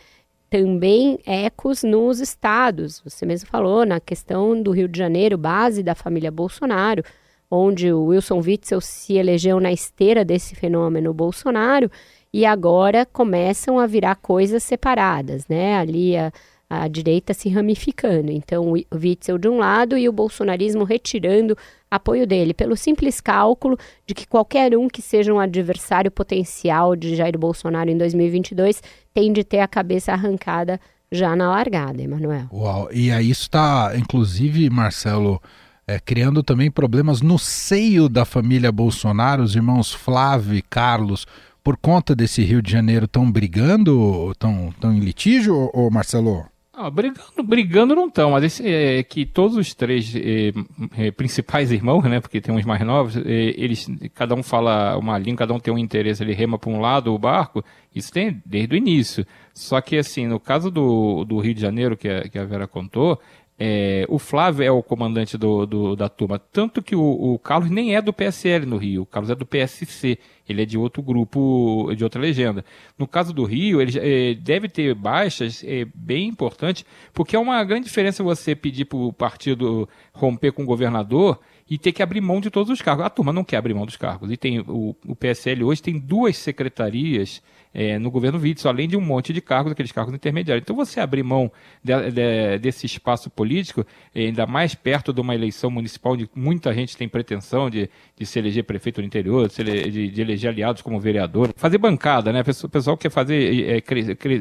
também 0.54 1.18
ecos 1.26 1.82
nos 1.82 2.20
estados. 2.20 3.02
Você 3.04 3.26
mesmo 3.26 3.50
falou 3.50 3.88
na 3.88 4.00
questão 4.00 4.62
do 4.62 4.70
Rio 4.70 4.88
de 4.88 5.00
Janeiro, 5.00 5.36
base 5.36 5.82
da 5.82 5.96
família 5.96 6.30
Bolsonaro, 6.30 7.04
onde 7.50 7.92
o 7.92 8.06
Wilson 8.06 8.40
Witzel 8.40 8.80
se 8.80 9.14
elegeu 9.14 9.60
na 9.60 9.72
esteira 9.72 10.24
desse 10.24 10.54
fenômeno 10.54 11.12
Bolsonaro 11.12 11.90
e 12.32 12.46
agora 12.46 13.04
começam 13.04 13.80
a 13.80 13.88
virar 13.88 14.14
coisas 14.18 14.62
separadas, 14.62 15.48
né? 15.48 15.76
Ali 15.76 16.16
a, 16.16 16.32
a 16.82 16.88
direita 16.88 17.34
se 17.34 17.50
ramificando. 17.50 18.32
Então, 18.32 18.74
o 18.74 18.96
Witzel 18.96 19.38
de 19.38 19.48
um 19.48 19.58
lado 19.58 19.98
e 19.98 20.10
o 20.10 20.14
bolsonarismo 20.14 20.84
retirando 20.84 21.58
apoio 21.90 22.26
dele, 22.26 22.54
pelo 22.54 22.76
simples 22.76 23.22
cálculo 23.22 23.78
de 24.08 24.14
que 24.14 24.28
qualquer 24.28 24.76
um 24.76 24.88
que 24.88 25.02
seja 25.02 25.34
um 25.34 25.40
adversário 25.40 26.10
potencial 26.10 26.96
de 26.96 27.16
Jair 27.16 27.38
Bolsonaro 27.38 27.90
em 27.90 27.98
2022 27.98 28.82
tem 29.14 29.32
de 29.32 29.44
ter 29.44 29.60
a 29.60 29.68
cabeça 29.68 30.12
arrancada 30.12 30.80
já 31.12 31.36
na 31.36 31.52
largada, 31.52 32.02
Emanuel. 32.02 32.48
Uau, 32.52 32.90
e 32.92 33.12
aí 33.12 33.30
está, 33.30 33.94
inclusive, 33.96 34.68
Marcelo, 34.70 35.40
é, 35.86 36.00
criando 36.00 36.42
também 36.42 36.72
problemas 36.72 37.22
no 37.22 37.38
seio 37.38 38.10
da 38.10 38.26
família 38.26 38.72
Bolsonaro, 38.72 39.44
os 39.44 39.56
irmãos 39.56 39.94
Flávio 39.94 40.56
e 40.56 40.62
Carlos, 40.62 41.28
por 41.64 41.78
conta 41.78 42.16
desse 42.16 42.44
Rio 42.44 42.62
de 42.62 42.72
Janeiro, 42.72 43.06
estão 43.06 43.32
brigando, 43.32 44.32
estão 44.32 44.74
em 44.92 45.00
litígio, 45.00 45.70
ou, 45.74 45.90
Marcelo? 45.90 46.46
Ah, 46.76 46.90
brigando, 46.90 47.44
brigando 47.44 47.96
não 47.96 48.08
estão, 48.08 48.32
mas 48.32 48.44
esse, 48.44 48.68
é, 48.68 49.04
que 49.04 49.28
todos 49.28 49.56
os 49.56 49.76
três 49.76 50.12
é, 50.16 50.52
é, 50.98 51.12
principais 51.12 51.72
irmãos, 51.72 52.04
né, 52.06 52.20
porque 52.20 52.42
tem 52.42 52.54
uns 52.54 52.66
mais 52.66 52.82
novos, 52.82 53.16
é, 53.16 53.22
eles, 53.30 53.88
cada 54.16 54.34
um 54.34 54.42
fala 54.42 54.98
uma 54.98 55.16
língua, 55.20 55.38
cada 55.38 55.54
um 55.54 55.60
tem 55.60 55.72
um 55.72 55.78
interesse, 55.78 56.24
ele 56.24 56.34
rema 56.34 56.58
para 56.58 56.72
um 56.72 56.80
lado 56.80 57.14
o 57.14 57.20
barco, 57.20 57.64
isso 57.94 58.12
tem 58.12 58.42
desde 58.44 58.74
o 58.74 58.78
início. 58.78 59.24
Só 59.54 59.80
que, 59.82 59.98
assim, 59.98 60.26
no 60.26 60.40
caso 60.40 60.72
do, 60.72 61.24
do 61.26 61.38
Rio 61.38 61.54
de 61.54 61.62
Janeiro, 61.62 61.96
que 61.96 62.10
a, 62.10 62.28
que 62.28 62.40
a 62.40 62.44
Vera 62.44 62.68
contou, 62.68 63.22
é, 63.60 64.04
o 64.10 64.18
Flávio 64.18 64.66
é 64.66 64.72
o 64.72 64.82
comandante 64.82 65.38
do, 65.38 65.68
do, 65.68 65.96
da 65.96 66.10
turma, 66.10 66.40
tanto 66.40 66.82
que 66.82 66.96
o, 66.96 67.34
o, 67.34 67.38
Carlos 67.38 67.70
nem 67.70 67.96
é 67.96 68.02
do 68.02 68.12
PSL 68.12 68.66
no 68.66 68.78
Rio, 68.78 69.04
o 69.04 69.06
Carlos 69.06 69.30
é 69.30 69.36
do 69.36 69.46
PSC, 69.46 70.18
ele 70.48 70.62
é 70.62 70.66
de 70.66 70.78
outro 70.78 71.02
grupo, 71.02 71.92
de 71.96 72.04
outra 72.04 72.22
legenda. 72.22 72.66
No 72.98 73.08
caso 73.08 73.34
do 73.34 73.44
Rio, 73.44 73.82
ele 73.82 73.98
é, 73.98 74.34
deve 74.34 74.68
ter 74.68 74.94
baixas 74.94 75.64
é, 75.64 75.86
bem 75.94 76.28
importantes, 76.28 76.86
porque 77.14 77.36
é 77.36 77.40
uma 77.40 77.64
grande 77.64 77.86
diferença 77.86 78.24
você 78.24 78.56
pedir 78.56 78.86
para 78.86 78.98
o 78.98 79.14
partido 79.14 79.88
romper 80.14 80.52
com 80.52 80.64
o 80.64 80.66
governador 80.66 81.40
e 81.70 81.78
ter 81.78 81.92
que 81.92 82.04
abrir 82.04 82.22
mão 82.22 82.42
de 82.42 82.50
todos 82.50 82.70
os 82.70 82.82
cargos. 82.82 83.06
A 83.06 83.10
turma 83.10 83.32
não 83.32 83.44
quer 83.44 83.58
abrir 83.58 83.74
mão 83.74 83.86
dos 83.86 83.98
cargos. 83.98 84.32
E 84.32 84.38
tem 84.38 84.60
o, 84.60 84.96
o 85.08 85.16
PSL 85.16 85.64
hoje 85.64 85.82
tem 85.82 85.98
duas 85.98 86.38
secretarias 86.38 87.42
é, 87.74 87.98
no 87.98 88.12
governo 88.12 88.40
Witzel, 88.40 88.70
além 88.70 88.88
de 88.88 88.96
um 88.96 89.02
monte 89.02 89.34
de 89.34 89.42
cargos, 89.42 89.72
aqueles 89.72 89.92
cargos 89.92 90.14
intermediários. 90.14 90.64
Então, 90.64 90.76
você 90.76 91.00
abrir 91.00 91.24
mão 91.24 91.52
de, 91.84 91.94
de, 92.12 92.60
desse 92.60 92.86
espaço 92.86 93.30
político, 93.30 93.86
ainda 94.16 94.46
mais 94.46 94.76
perto 94.76 95.12
de 95.12 95.20
uma 95.20 95.34
eleição 95.34 95.72
municipal 95.72 96.14
onde 96.14 96.30
muita 96.36 96.72
gente 96.74 96.96
tem 96.96 97.10
pretensão 97.10 97.70
de, 97.70 97.90
de 98.16 98.26
se 98.26 98.38
eleger 98.38 98.64
prefeito 98.64 99.02
no 99.02 99.08
interior, 99.08 99.50
de, 99.50 99.64
de, 99.64 100.12
de 100.12 100.22
eleger 100.22 100.33
aliados 100.48 100.82
como 100.82 101.00
vereador, 101.00 101.54
fazer 101.56 101.78
bancada, 101.78 102.32
né? 102.32 102.42
O 102.42 102.70
pessoal 102.70 102.98
quer 102.98 103.10
fazer, 103.10 103.70
é, 103.70 103.84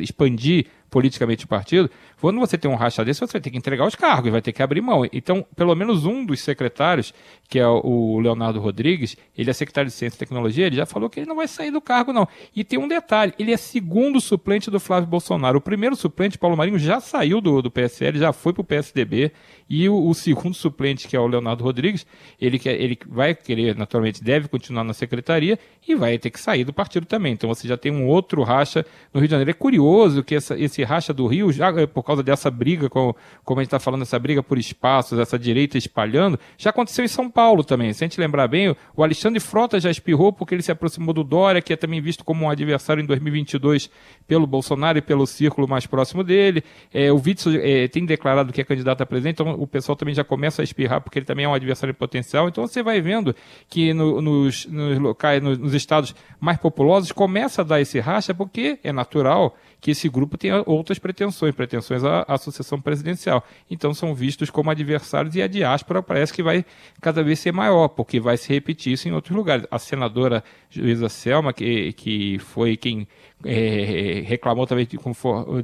expandir 0.01 0.67
politicamente 0.93 1.47
partido, 1.47 1.91
quando 2.21 2.39
você 2.39 2.59
tem 2.59 2.71
um 2.71 2.75
racha 2.75 3.03
desse, 3.03 3.21
você 3.21 3.33
vai 3.33 3.41
ter 3.41 3.51
que 3.51 3.57
entregar 3.57 3.87
os 3.87 3.95
cargos, 3.95 4.31
vai 4.31 4.43
ter 4.43 4.53
que 4.53 4.63
abrir 4.63 4.83
mão. 4.83 5.09
Então, 5.11 5.45
pelo 5.57 5.75
menos 5.75 6.05
um 6.05 6.25
dos 6.25 6.41
secretários, 6.41 7.15
que 7.49 7.59
é 7.59 7.67
o 7.67 8.21
Leonardo 8.21 8.61
Rodrigues, 8.61 9.17
ele 9.37 9.49
é 9.49 9.53
secretário 9.55 9.89
de 9.89 9.97
Ciência 9.97 10.17
e 10.17 10.19
Tecnologia, 10.19 10.67
ele 10.67 10.77
já 10.77 10.85
falou 10.85 11.09
que 11.09 11.19
ele 11.19 11.27
não 11.27 11.37
vai 11.37 11.49
sair 11.49 11.71
do 11.71 11.81
cargo, 11.81 12.13
não. 12.13 12.29
E 12.55 12.63
tem 12.63 12.79
um 12.79 12.87
detalhe, 12.87 13.33
ele 13.39 13.53
é 13.53 13.57
segundo 13.57 14.21
suplente 14.21 14.71
do 14.71 14.79
Flávio 14.79 15.09
Bolsonaro. 15.09 15.57
O 15.57 15.63
primeiro 15.63 15.97
suplente, 15.97 16.37
Paulo 16.37 16.57
Marinho, 16.57 16.79
já 16.79 17.01
saiu 17.01 17.41
do, 17.41 17.63
do 17.63 17.71
PSL, 17.71 18.19
já 18.19 18.33
foi 18.33 18.53
para 18.53 18.61
o 18.61 18.65
PSDB, 18.65 19.33
e 19.69 19.89
o, 19.89 20.07
o, 20.07 20.13
segundo 20.13 20.55
suplente, 20.55 21.09
que 21.09 21.17
é 21.17 21.21
o 21.21 21.27
Leonardo 21.27 21.65
Rodrigues, 21.65 22.07
ele, 22.39 22.59
quer, 22.59 22.79
ele 22.79 22.99
vai 23.09 23.35
querer, 23.35 23.75
naturalmente, 23.75 24.23
deve 24.23 24.47
continuar 24.47 24.85
na 24.85 24.93
secretaria 24.93 25.59
e 25.89 25.95
vai 25.95 26.19
ter 26.19 26.29
que 26.29 26.39
sair 26.39 26.63
do 26.63 26.75
partido 26.75 27.07
também. 27.07 27.33
Então 27.33 27.49
você 27.49 27.67
já 27.67 27.79
tem 27.79 27.91
um 27.91 28.07
outro 28.07 28.43
racha 28.43 28.85
no 29.15 29.19
Rio 29.19 29.29
de 29.29 29.31
Janeiro. 29.31 29.51
É 29.51 29.55
curioso 29.55 30.23
que 30.23 30.35
essa, 30.35 30.59
esse 30.61 30.82
racha 30.85 31.13
do 31.13 31.27
Rio, 31.27 31.53
já 31.53 31.69
é 31.69 31.87
por 31.87 32.03
causa 32.03 32.23
dessa 32.23 32.51
briga, 32.51 32.89
com, 32.89 33.15
como 33.45 33.61
a 33.61 33.63
gente 33.63 33.69
está 33.69 33.79
falando, 33.79 34.03
essa 34.03 34.19
briga 34.19 34.43
por 34.43 34.59
espaços, 34.59 35.19
essa 35.19 35.39
direita 35.39 35.77
espalhando, 35.79 36.39
já 36.57 36.71
aconteceu 36.71 37.05
em 37.05 37.09
São 37.09 37.31
Paulo 37.31 37.65
também. 37.65 37.93
Se 37.93 38.05
a 38.05 38.07
gente 38.07 38.21
lembrar 38.21 38.49
bem, 38.49 38.75
o 38.97 39.03
Alexandre 39.03 39.41
Frota 39.41 39.81
já 39.81 39.91
espirrou 39.91 40.33
porque 40.33 40.55
ele 40.55 40.63
se 40.63 40.73
aproximou 40.73 41.15
do 41.15 41.25
Dória, 41.25 41.63
que 41.63 41.73
é 41.73 41.77
também 41.77 42.01
visto 42.01 42.25
como 42.25 42.45
um 42.45 42.51
adversário 42.51 43.03
em 43.03 43.07
2022 43.07 43.91
pelo 44.27 44.47
Bolsonaro 44.47 44.99
e 44.99 45.03
pelo 45.03 45.27
círculo 45.27 45.69
mais 45.69 45.87
próximo 45.87 46.23
dele. 46.23 46.63
É, 46.93 47.13
o 47.13 47.17
Witzel 47.17 47.61
é, 47.63 47.89
tem 47.89 48.05
declarado 48.05 48.53
que 48.53 48.61
é 48.61 48.65
candidato 48.65 49.03
a 49.03 49.07
presidente, 49.07 49.35
então 49.35 49.55
o 49.61 49.67
pessoal 49.67 49.97
também 49.97 50.15
já 50.15 50.25
começa 50.25 50.63
a 50.63 50.65
espirrar 50.65 51.01
porque 51.01 51.19
ele 51.19 51.27
também 51.27 51.45
é 51.45 51.49
um 51.49 51.55
adversário 51.55 51.95
potencial. 51.95 52.49
Então 52.49 52.67
você 52.67 52.83
vai 52.83 53.01
vendo 53.01 53.35
que 53.69 53.93
no, 53.93 54.21
nos, 54.21 54.67
nos 54.67 54.99
locais, 54.99 55.43
nos, 55.43 55.59
nos 55.59 55.75
estados 55.75 56.15
mais 56.41 56.59
populosos, 56.59 57.13
começa 57.13 57.63
a 57.63 57.65
dar 57.65 57.81
esse 57.81 57.99
racha 58.01 58.35
porque 58.35 58.79
é 58.83 58.93
natural 58.93 59.57
que 59.83 59.91
esse 59.91 60.09
grupo 60.09 60.39
tenha 60.39 60.63
outras 60.65 61.01
pretensões, 61.01 61.53
pretensões 61.53 62.03
à, 62.05 62.39
sucessão 62.39 62.81
presidencial. 62.81 63.45
Então 63.69 63.93
são 63.93 64.15
vistos 64.15 64.49
como 64.49 64.71
adversários 64.71 65.35
e 65.35 65.43
a 65.43 65.49
diáspora 65.49 66.01
parece 66.01 66.33
que 66.33 66.41
vai 66.41 66.65
cada 67.01 67.21
vez 67.21 67.41
ser 67.41 67.53
maior, 67.53 67.89
porque 67.89 68.21
vai 68.21 68.37
se 68.37 68.49
repetir 68.49 68.93
isso 68.93 69.09
em 69.09 69.13
outros 69.13 69.37
lugares. 69.37 69.67
A 69.73 69.81
senadora 69.81 70.45
juíza 70.71 71.09
Selma, 71.09 71.53
que, 71.53 71.93
que 71.95 72.39
foi 72.39 72.77
quem 72.77 73.09
é, 73.45 74.23
reclamou 74.27 74.67
também 74.67 74.87
de, 74.87 74.99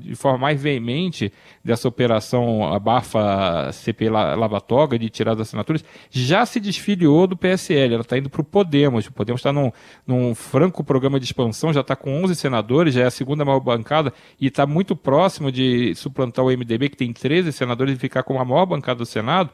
de, 0.01 0.15
forma 0.15 0.39
mais 0.39 0.61
veemente 0.61 1.33
dessa 1.65 1.89
operação 1.89 2.73
abafa 2.73 3.71
CP 3.73 4.09
Lavatoga 4.11 4.99
de 4.99 5.09
tirar 5.09 5.35
das 5.35 5.49
assinaturas, 5.49 5.85
já 6.11 6.45
se 6.45 6.61
desfiliou 6.61 7.27
do 7.27 7.37
PSL, 7.37 7.95
ela 7.95 8.03
está 8.03 8.19
indo 8.19 8.31
para 8.31 8.41
o 8.41 8.45
Podemos. 8.45 9.07
O 9.07 9.13
Podemos 9.13 9.41
está 9.41 9.53
num, 9.53 9.71
num 10.07 10.35
franco 10.35 10.83
programa 10.83 11.19
de 11.19 11.27
expansão, 11.27 11.73
já 11.73 11.81
está 11.81 11.95
com 11.95 12.23
11 12.25 12.35
senadores, 12.35 12.95
já 12.95 13.03
é 13.03 13.07
a 13.07 13.11
segunda 13.11 13.45
maior 13.45 13.61
bancada 13.61 14.13
e 14.41 14.47
está 14.47 14.67
muito 14.67 14.97
próximo 14.97 15.53
de 15.53 15.95
suplantar 15.95 16.45
o 16.45 16.49
MDB, 16.49 16.89
que 16.89 16.97
tem 16.97 17.13
13 17.13 17.53
senadores, 17.53 17.95
e 17.95 17.99
ficar 17.99 18.23
com 18.23 18.41
a 18.41 18.45
maior 18.45 18.67
bancada 18.67 18.99
do 18.99 19.07
Senado. 19.07 19.51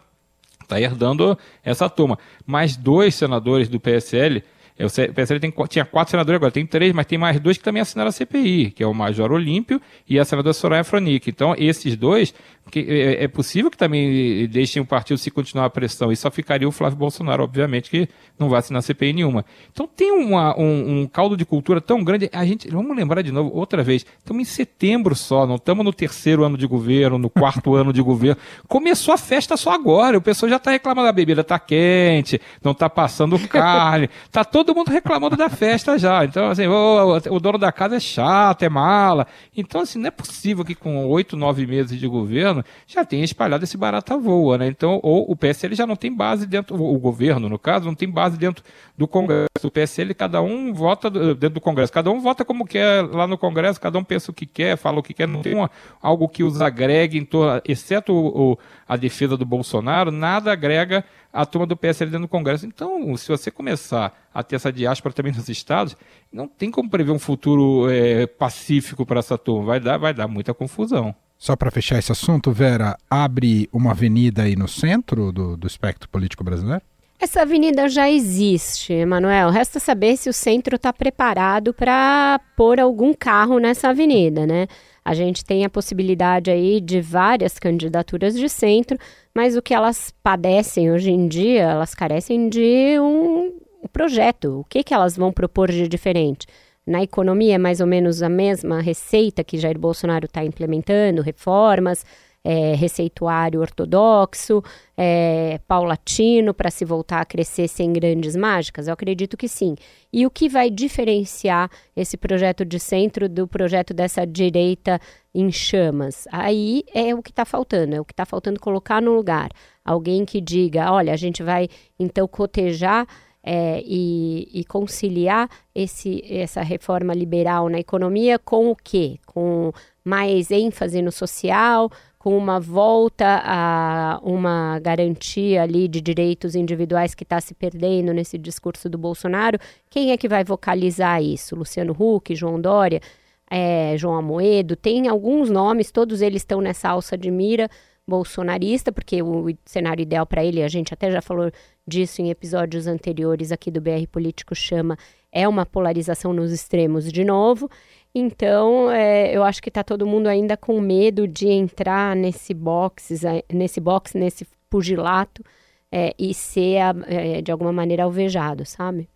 Está 0.63 0.81
herdando 0.81 1.39
essa 1.63 1.91
turma. 1.91 2.19
Mais 2.47 2.75
dois 2.75 3.15
senadores 3.15 3.69
do 3.69 3.79
PSL 3.79 4.43
o 4.77 5.15
PSL 5.15 5.39
tem, 5.39 5.53
tinha 5.69 5.85
quatro 5.85 6.11
senadores, 6.11 6.37
agora 6.37 6.51
tem 6.51 6.67
três, 6.67 6.93
mas 6.93 7.07
tem 7.07 7.17
mais 7.17 7.39
dois 7.39 7.57
que 7.57 7.63
também 7.63 7.81
assinaram 7.81 8.09
a 8.09 8.13
CPI, 8.13 8.73
que 8.73 8.83
é 8.83 8.87
o 8.87 8.93
Major 8.93 9.31
Olímpio 9.31 9.81
e 10.09 10.19
a 10.19 10.25
senadora 10.25 10.53
Soraya 10.53 10.83
Fronic. 10.83 11.31
Então, 11.31 11.55
esses 11.57 11.97
dois, 11.97 12.35
é, 12.77 13.25
é, 13.25 13.29
possível 13.29 13.71
que 13.71 13.77
também 13.77 14.49
deixem 14.49 14.83
o 14.83 14.87
partido 14.87 15.17
se 15.17 15.31
continuar 15.31 15.67
a 15.67 15.71
pressão, 15.71 16.11
e 16.11 16.17
só 16.17 16.31
ficaria 16.31 16.67
o 16.67 16.73
Flávio 16.73 16.99
Bolsonaro, 16.99 17.45
obviamente, 17.45 17.89
que 17.89 18.09
não 18.39 18.49
vai 18.49 18.59
assinar 18.59 18.83
CPI 18.83 19.13
nenhuma. 19.13 19.45
Então, 19.73 19.87
tem 19.87 20.11
uma, 20.11 20.59
um, 20.59 21.03
um, 21.03 21.07
caldo 21.07 21.37
de 21.37 21.45
cultura 21.45 21.81
tão 21.81 22.03
grande. 22.03 22.29
A 22.33 22.45
gente, 22.45 22.69
vamos 22.69 22.97
lembrar 22.97 23.23
de 23.23 23.31
novo, 23.31 23.55
outra 23.55 23.83
vez, 23.83 24.05
estamos 24.19 24.43
em 24.43 24.45
setembro 24.45 25.15
só, 25.15 25.47
não 25.47 25.57
estamos 25.57 25.85
no 25.85 25.93
terceiro 25.93 26.43
ano 26.43 26.59
de 26.59 26.67
governo, 26.67 27.17
no 27.17 27.31
quarto 27.31 27.75
ano 27.77 27.93
de 27.93 28.03
governo. 28.03 28.41
Começou 28.67 29.15
a 29.15 29.19
festa 29.19 29.57
só 29.57 29.71
agora, 29.71 30.19
o 30.19 30.23
pessoal 30.23 30.51
já 30.51 30.57
está 30.57 30.73
reclamando, 30.73 31.09
a 31.09 31.13
bebida 31.13 31.43
está 31.43 31.59
quente, 31.59 32.41
não 32.63 32.73
está 32.73 32.91
passando 32.91 33.39
carne, 33.49 34.11
está 34.27 34.43
todo 34.45 34.65
todo 34.65 34.75
mundo 34.75 34.91
reclamando 34.91 35.37
da 35.37 35.49
festa 35.49 35.97
já. 35.97 36.25
Então, 36.25 36.51
assim, 36.51 36.67
o, 36.67 37.17
o 37.31 37.41
dono 37.41 37.57
da 37.57 37.71
casa 37.71 37.97
é 37.97 38.01
chato, 38.01 38.63
é 38.63 38.69
mala. 38.69 39.27
Então, 39.57 39.83
assim, 39.83 39.99
não 39.99 40.09
é 40.09 40.11
possível 40.11 40.65
que 40.65 40.75
com 40.75 41.07
oito, 41.07 41.37
nove 41.37 41.67
meses 41.67 41.99
de 41.99 42.09
governo 42.09 42.54
já 42.87 43.05
tenha 43.05 43.25
espalhado 43.25 43.65
esse 43.65 43.77
barata 43.77 44.17
voa, 44.19 44.59
né? 44.59 44.67
Então, 44.67 45.01
ou 45.03 45.31
o 45.31 45.35
PSL 45.35 45.75
já 45.75 45.87
não 45.87 45.97
tem 45.97 46.15
base 46.15 46.47
dentro, 46.47 46.77
o 46.77 46.99
governo, 46.99 47.49
no 47.49 47.59
caso, 47.59 47.87
não 47.87 47.95
tem 47.95 48.09
base 48.09 48.37
dentro 48.37 48.63
do 48.97 49.09
Congresso. 49.09 49.49
O 49.63 49.71
PSL, 49.71 50.15
cada 50.15 50.43
um 50.43 50.73
vota 50.73 51.11
dentro 51.11 51.51
do 51.51 51.61
Congresso, 51.61 51.93
cada 51.93 52.11
um 52.11 52.21
vota 52.21 52.45
como 52.45 52.67
quer 52.67 53.03
lá 53.03 53.27
no 53.27 53.39
Congresso, 53.39 53.81
cada 53.81 53.99
um 53.99 54.05
pensa 54.05 54.31
o 54.31 54.35
que 54.35 54.47
quer, 54.47 54.77
fala 54.77 54.99
o 54.99 55.03
que 55.03 55.15
quer, 55.15 55.27
não 55.27 55.43
tem 55.43 55.55
uma, 55.55 55.71
algo 56.01 56.29
que 56.29 56.45
os 56.45 56.61
agregue 56.61 57.19
em 57.19 57.25
torno, 57.25 57.61
exceto 57.65 58.13
o, 58.13 58.53
o, 58.53 58.59
a 58.87 58.97
defesa 58.97 59.37
do 59.37 59.47
Bolsonaro, 59.47 60.11
nada 60.11 60.53
agrega 60.53 61.05
a 61.33 61.45
turma 61.45 61.67
do 61.67 61.77
PSL 61.77 62.11
dentro 62.11 62.27
do 62.27 62.31
Congresso. 62.31 62.65
Então, 62.65 63.17
se 63.17 63.29
você 63.29 63.51
começar 63.51 64.13
a 64.33 64.43
ter 64.43 64.55
essa 64.55 64.73
diáspora 64.73 65.13
também 65.13 65.33
nos 65.33 65.49
estados, 65.49 65.97
não 66.33 66.47
tem 66.47 66.71
como 66.71 66.89
prever 66.89 67.11
um 67.11 67.19
futuro 67.19 67.91
é, 67.91 68.27
pacífico 68.27 69.05
para 69.05 69.19
essa 69.19 69.37
turma. 69.37 69.67
Vai 69.67 69.81
dar, 69.81 69.99
vai 69.99 70.15
dar 70.15 70.29
muita 70.29 70.55
confusão. 70.55 71.15
Só 71.45 71.55
para 71.55 71.71
fechar 71.71 71.99
esse 71.99 72.11
assunto, 72.11 72.51
Vera, 72.53 72.97
abre 73.11 73.69
uma 73.71 73.91
avenida 73.91 74.45
aí 74.45 74.57
no 74.57 74.67
centro 74.67 75.31
do, 75.31 75.59
do 75.59 75.67
espectro 75.67 76.09
político 76.09 76.43
brasileiro? 76.43 76.81
Essa 77.21 77.43
avenida 77.43 77.87
já 77.87 78.11
existe, 78.11 78.95
Emanuel. 78.95 79.51
Resta 79.51 79.79
saber 79.79 80.17
se 80.17 80.31
o 80.31 80.33
centro 80.33 80.77
está 80.77 80.91
preparado 80.91 81.75
para 81.75 82.41
pôr 82.57 82.81
algum 82.81 83.13
carro 83.13 83.59
nessa 83.59 83.91
avenida, 83.91 84.47
né? 84.47 84.67
A 85.05 85.13
gente 85.13 85.45
tem 85.45 85.67
a 85.67 85.69
possibilidade 85.69 86.51
aí 86.51 86.81
de 86.81 87.03
várias 87.03 87.59
candidaturas 87.59 88.35
de 88.35 88.49
centro, 88.49 88.97
mas 89.35 89.55
o 89.55 89.61
que 89.61 89.75
elas 89.75 90.15
padecem 90.23 90.91
hoje 90.91 91.11
em 91.11 91.29
dia, 91.29 91.65
elas 91.65 91.95
carecem 91.95 92.49
de 92.49 92.99
um 92.99 93.53
projeto. 93.93 94.61
O 94.61 94.65
que, 94.65 94.83
que 94.83 94.95
elas 94.95 95.15
vão 95.15 95.31
propor 95.31 95.71
de 95.71 95.87
diferente? 95.89 96.47
Na 96.87 97.03
economia 97.03 97.55
é 97.55 97.59
mais 97.59 97.81
ou 97.81 97.87
menos 97.87 98.23
a 98.23 98.29
mesma 98.29 98.81
receita 98.81 99.43
que 99.43 99.57
Jair 99.57 99.79
Bolsonaro 99.79 100.27
está 100.27 100.45
implementando, 100.45 101.23
reformas, 101.23 102.05
é, 102.45 102.75
receituário 102.75 103.61
ortodoxo, 103.61 104.63
é, 104.95 105.59
paulatino, 105.67 106.53
para 106.53 106.71
se 106.71 106.85
voltar 106.85 107.23
a 107.23 107.25
crescer 107.25 107.67
sem 107.69 107.91
grandes 107.91 108.37
mágicas? 108.37 108.87
Eu 108.87 108.93
acredito 108.93 109.35
que 109.35 109.49
sim. 109.49 109.75
E 110.13 110.27
o 110.27 110.31
que 110.31 110.47
vai 110.47 110.69
diferenciar 110.69 111.71
esse 111.97 112.19
projeto 112.19 112.65
de 112.65 112.79
centro 112.79 113.31
do 113.31 113.49
projeto 113.49 113.95
dessa 113.95 114.27
direita 114.27 115.01
em 115.35 115.51
chamas? 115.51 116.29
Aí 116.31 116.85
é 116.95 117.15
o 117.15 117.23
que 117.23 117.31
está 117.31 117.47
faltando, 117.47 117.97
é 117.97 118.01
o 118.01 118.05
que 118.05 118.13
está 118.13 118.27
faltando 118.27 118.61
colocar 118.61 119.01
no 119.01 119.15
lugar. 119.15 119.49
Alguém 119.83 120.27
que 120.27 120.41
diga: 120.41 120.93
olha, 120.93 121.15
a 121.15 121.17
gente 121.17 121.43
vai 121.43 121.69
então 121.99 122.29
cotejar. 122.29 123.07
É, 123.47 123.83
e, 123.85 124.49
e, 124.55 124.65
conciliar 124.65 125.51
esse, 125.75 126.25
essa 126.33 126.63
reforma 126.63 127.13
liberal 127.13 127.69
na 127.69 127.79
economia 127.79 128.39
com 128.39 128.71
o 128.71 128.75
quê? 128.75 129.19
Com 129.27 129.71
mais 130.03 130.51
ênfase 130.51 131.03
no 131.03 131.13
social, 131.13 131.91
com 132.25 132.39
uma 132.39 132.59
volta 132.59 133.43
a 133.45 134.19
uma 134.23 134.79
garantia 134.79 135.63
ali 135.63 135.87
de 135.87 136.01
direitos 136.01 136.55
individuais 136.55 137.15
que 137.15 137.23
está 137.23 137.39
se 137.39 137.53
perdendo 137.53 138.15
nesse 138.15 138.39
discurso 138.39 138.89
do 138.89 138.97
Bolsonaro, 138.97 139.59
quem 139.91 140.11
é 140.11 140.17
que 140.17 140.27
vai 140.27 140.43
vocalizar 140.43 141.23
isso? 141.23 141.55
Luciano 141.55 141.95
Huck, 141.99 142.35
João 142.35 142.59
Dória, 142.59 143.03
é, 143.51 143.95
João 143.99 144.15
Amoedo, 144.15 144.75
tem 144.75 145.07
alguns 145.07 145.51
nomes, 145.51 145.91
todos 145.91 146.23
eles 146.23 146.41
estão 146.41 146.63
nessa 146.63 146.89
alça 146.89 147.15
de 147.15 147.31
mira 147.31 147.69
bolsonarista, 148.07 148.93
porque 148.93 149.23
o 149.23 149.47
cenário 149.65 150.03
ideal 150.03 150.27
para 150.27 150.45
ele, 150.45 150.63
a 150.63 150.69
gente 150.69 150.93
até 150.93 151.11
já 151.11 151.23
falou 151.23 151.51
disso 151.87 152.21
em 152.21 152.31
episódios 152.31 152.87
anteriores 152.87 153.51
aqui 153.51 153.71
do 153.71 153.81
BR 153.81 154.07
Político 154.11 154.55
Chama, 154.55 154.97
é 155.33 155.49
uma 155.49 155.67
polarização 155.67 156.33
nos 156.33 156.53
extremos 156.53 157.11
de 157.11 157.25
novo. 157.25 157.69
Então, 158.15 158.91
é, 158.91 159.37
eu 159.37 159.43
acho 159.43 159.61
que 159.61 159.69
está 159.69 159.83
todo 159.83 160.07
mundo 160.07 160.29
ainda 160.29 160.57
com 160.57 160.81
medo 160.81 161.27
de 161.27 161.49
entrar 161.49 162.15
nesse 162.15 162.55
box, 162.55 163.21
nesse 163.53 163.81
box, 163.81 164.17
nesse 164.17 164.47
pugilato 164.71 165.43
é, 165.91 166.15
e 166.19 166.33
ser, 166.33 166.79
é, 167.07 167.43
de 167.43 167.51
alguma 167.51 167.73
maneira, 167.73 168.05
alvejado, 168.05 168.65
sabe? 168.65 169.09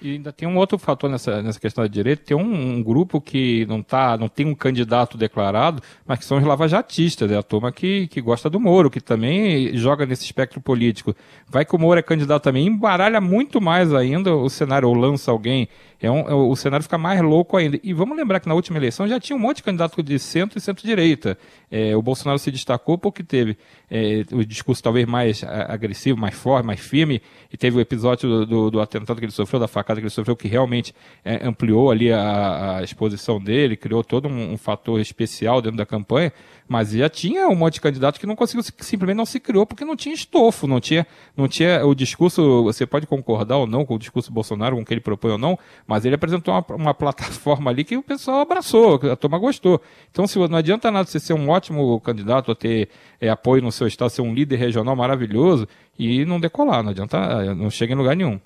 E 0.00 0.12
ainda 0.12 0.32
tem 0.32 0.46
um 0.46 0.56
outro 0.56 0.76
fator 0.76 1.08
nessa, 1.08 1.40
nessa 1.42 1.58
questão 1.58 1.82
da 1.82 1.88
direita, 1.88 2.24
tem 2.24 2.36
um, 2.36 2.76
um, 2.76 2.82
grupo 2.82 3.20
que 3.20 3.64
não 3.66 3.82
tá, 3.82 4.16
não 4.16 4.28
tem 4.28 4.44
um 4.46 4.54
candidato 4.54 5.16
declarado, 5.16 5.82
mas 6.06 6.18
que 6.18 6.24
são 6.24 6.38
os 6.38 6.44
lavajatistas, 6.44 7.30
é 7.30 7.36
a 7.36 7.42
turma 7.42 7.70
que, 7.70 8.08
que 8.08 8.20
gosta 8.20 8.50
do 8.50 8.58
Moro, 8.58 8.90
que 8.90 9.00
também 9.00 9.76
joga 9.76 10.04
nesse 10.04 10.24
espectro 10.24 10.60
político. 10.60 11.14
Vai 11.48 11.64
que 11.64 11.74
o 11.74 11.78
Moro 11.78 11.98
é 11.98 12.02
candidato 12.02 12.42
também, 12.42 12.66
embaralha 12.66 13.20
muito 13.20 13.60
mais 13.60 13.92
ainda 13.94 14.34
o 14.34 14.48
cenário, 14.48 14.88
ou 14.88 14.94
lança 14.94 15.30
alguém, 15.30 15.68
é 16.00 16.10
um, 16.10 16.20
é, 16.20 16.34
o 16.34 16.54
cenário 16.54 16.84
fica 16.84 16.96
mais 16.96 17.20
louco 17.20 17.56
ainda. 17.56 17.78
E 17.82 17.92
vamos 17.92 18.16
lembrar 18.16 18.38
que 18.38 18.48
na 18.48 18.54
última 18.54 18.78
eleição 18.78 19.08
já 19.08 19.18
tinha 19.18 19.36
um 19.36 19.40
monte 19.40 19.58
de 19.58 19.62
candidato 19.64 20.00
de 20.02 20.18
centro 20.18 20.58
e 20.58 20.60
centro-direita. 20.60 21.36
É, 21.70 21.96
o 21.96 22.02
Bolsonaro 22.02 22.38
se 22.38 22.50
destacou 22.50 22.96
porque 22.96 23.22
teve 23.22 23.56
é, 23.90 24.24
o 24.32 24.44
discurso 24.44 24.82
talvez 24.82 25.06
mais 25.06 25.42
agressivo, 25.44 26.18
mais 26.18 26.34
forte, 26.34 26.64
mais 26.64 26.80
firme, 26.80 27.20
e 27.52 27.56
teve 27.56 27.76
o 27.76 27.80
episódio 27.80 28.28
do, 28.28 28.46
do, 28.46 28.70
do 28.70 28.80
atentado 28.80 29.18
que 29.18 29.24
ele 29.24 29.32
sofreu, 29.32 29.58
da 29.58 29.67
facada 29.68 30.00
que 30.00 30.06
ele 30.06 30.10
sofreu, 30.10 30.34
que 30.34 30.48
realmente 30.48 30.94
é, 31.24 31.46
ampliou 31.46 31.90
ali 31.90 32.12
a, 32.12 32.78
a, 32.78 32.82
exposição 32.82 33.40
dele, 33.40 33.76
criou 33.76 34.02
todo 34.02 34.28
um, 34.28 34.52
um, 34.52 34.56
fator 34.56 35.00
especial 35.00 35.62
dentro 35.62 35.76
da 35.78 35.86
campanha, 35.86 36.32
mas 36.68 36.90
já 36.90 37.08
tinha 37.08 37.48
um 37.48 37.54
monte 37.54 37.74
de 37.74 37.80
candidato 37.80 38.20
que 38.20 38.26
não 38.26 38.36
conseguiu, 38.36 38.62
simplesmente 38.78 39.16
não 39.16 39.24
se 39.24 39.40
criou 39.40 39.64
porque 39.64 39.84
não 39.84 39.96
tinha 39.96 40.14
estofo, 40.14 40.66
não 40.66 40.80
tinha, 40.80 41.06
não 41.36 41.48
tinha 41.48 41.84
o 41.86 41.94
discurso, 41.94 42.64
você 42.64 42.86
pode 42.86 43.06
concordar 43.06 43.56
ou 43.56 43.66
não 43.66 43.86
com 43.86 43.94
o 43.94 43.98
discurso 43.98 44.30
do 44.30 44.34
Bolsonaro, 44.34 44.76
com 44.76 44.82
o 44.82 44.84
que 44.84 44.92
ele 44.92 45.00
propõe 45.00 45.32
ou 45.32 45.38
não, 45.38 45.58
mas 45.86 46.04
ele 46.04 46.14
apresentou 46.14 46.52
uma, 46.52 46.64
uma 46.76 46.94
plataforma 46.94 47.70
ali 47.70 47.84
que 47.84 47.96
o 47.96 48.02
pessoal 48.02 48.40
abraçou, 48.40 49.00
a 49.10 49.16
turma 49.16 49.38
gostou. 49.38 49.80
Então, 50.10 50.26
se 50.26 50.38
não 50.38 50.58
adianta 50.58 50.90
nada 50.90 51.08
você 51.08 51.18
ser 51.18 51.32
um 51.32 51.48
ótimo 51.48 51.98
candidato, 52.00 52.54
ter 52.54 52.90
é, 53.20 53.30
apoio 53.30 53.62
no 53.62 53.72
seu 53.72 53.86
estado, 53.86 54.10
ser 54.10 54.22
um 54.22 54.34
líder 54.34 54.56
regional 54.56 54.94
maravilhoso 54.94 55.66
e 55.98 56.24
não 56.24 56.38
decolar, 56.38 56.82
não 56.82 56.90
adianta, 56.90 57.54
não 57.54 57.70
chega 57.70 57.94
em 57.94 57.96
lugar 57.96 58.14
nenhum. 58.14 58.38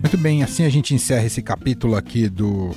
Muito 0.00 0.18
bem, 0.18 0.42
assim 0.42 0.64
a 0.64 0.68
gente 0.68 0.94
encerra 0.94 1.26
esse 1.26 1.42
capítulo 1.42 1.96
aqui 1.96 2.28
do, 2.28 2.70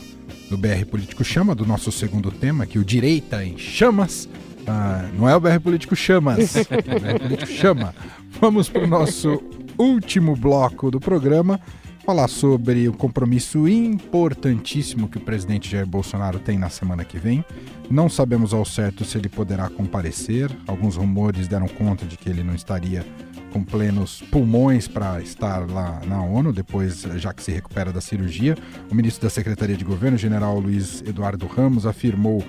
do 0.52 0.58
BR 0.58 0.86
Político 0.86 1.24
Chama, 1.24 1.56
do 1.56 1.66
nosso 1.66 1.94
segundo 1.94 2.30
tema, 2.30 2.66
que 2.66 2.78
o 2.78 2.84
Direita 2.84 3.42
em 3.42 3.58
Chamas. 3.58 4.28
Ah, 4.68 5.10
não 5.18 5.28
é 5.28 5.34
o 5.34 5.40
BR 5.40 5.62
Político 5.64 5.96
Chamas, 5.96 6.58
é 6.58 6.62
o 6.62 7.00
BR 7.00 7.24
Político 7.24 7.52
Chama. 7.54 7.96
Vamos 8.42 8.68
para 8.68 8.84
o 8.84 8.88
nosso 8.88 9.42
último 9.78 10.36
bloco 10.36 10.92
do 10.92 11.00
programa, 11.00 11.58
falar 12.06 12.28
sobre 12.28 12.90
o 12.90 12.94
compromisso 12.94 13.66
importantíssimo 13.66 15.08
que 15.08 15.18
o 15.18 15.22
presidente 15.22 15.72
Jair 15.72 15.88
Bolsonaro 15.88 16.38
tem 16.38 16.60
na 16.60 16.70
semana 16.70 17.06
que 17.06 17.18
vem. 17.18 17.46
Não 17.90 18.10
sabemos 18.10 18.54
ao 18.54 18.66
certo 18.66 19.06
se 19.06 19.18
ele 19.18 19.30
poderá 19.30 19.70
comparecer. 19.70 20.52
Alguns 20.68 20.98
rumores 20.98 21.48
deram 21.48 21.70
conta 21.70 22.06
de 22.06 22.18
que 22.18 22.30
ele 22.30 22.44
não 22.44 22.56
estaria 22.56 23.06
com 23.52 23.64
plenos 23.64 24.22
pulmões 24.32 24.88
para 24.88 25.22
estar 25.22 25.70
lá 25.70 26.02
na 26.08 26.22
ONU, 26.24 26.54
depois, 26.54 27.02
já 27.18 27.34
que 27.34 27.44
se 27.44 27.52
recupera 27.52 27.92
da 27.92 28.02
cirurgia. 28.02 28.58
O 28.90 28.96
ministro 28.96 29.24
da 29.24 29.30
Secretaria 29.30 29.76
de 29.76 29.84
Governo, 29.84 30.18
general 30.18 30.60
Luiz 30.60 31.02
Eduardo 31.02 31.46
Ramos, 31.46 31.86
afirmou 31.86 32.44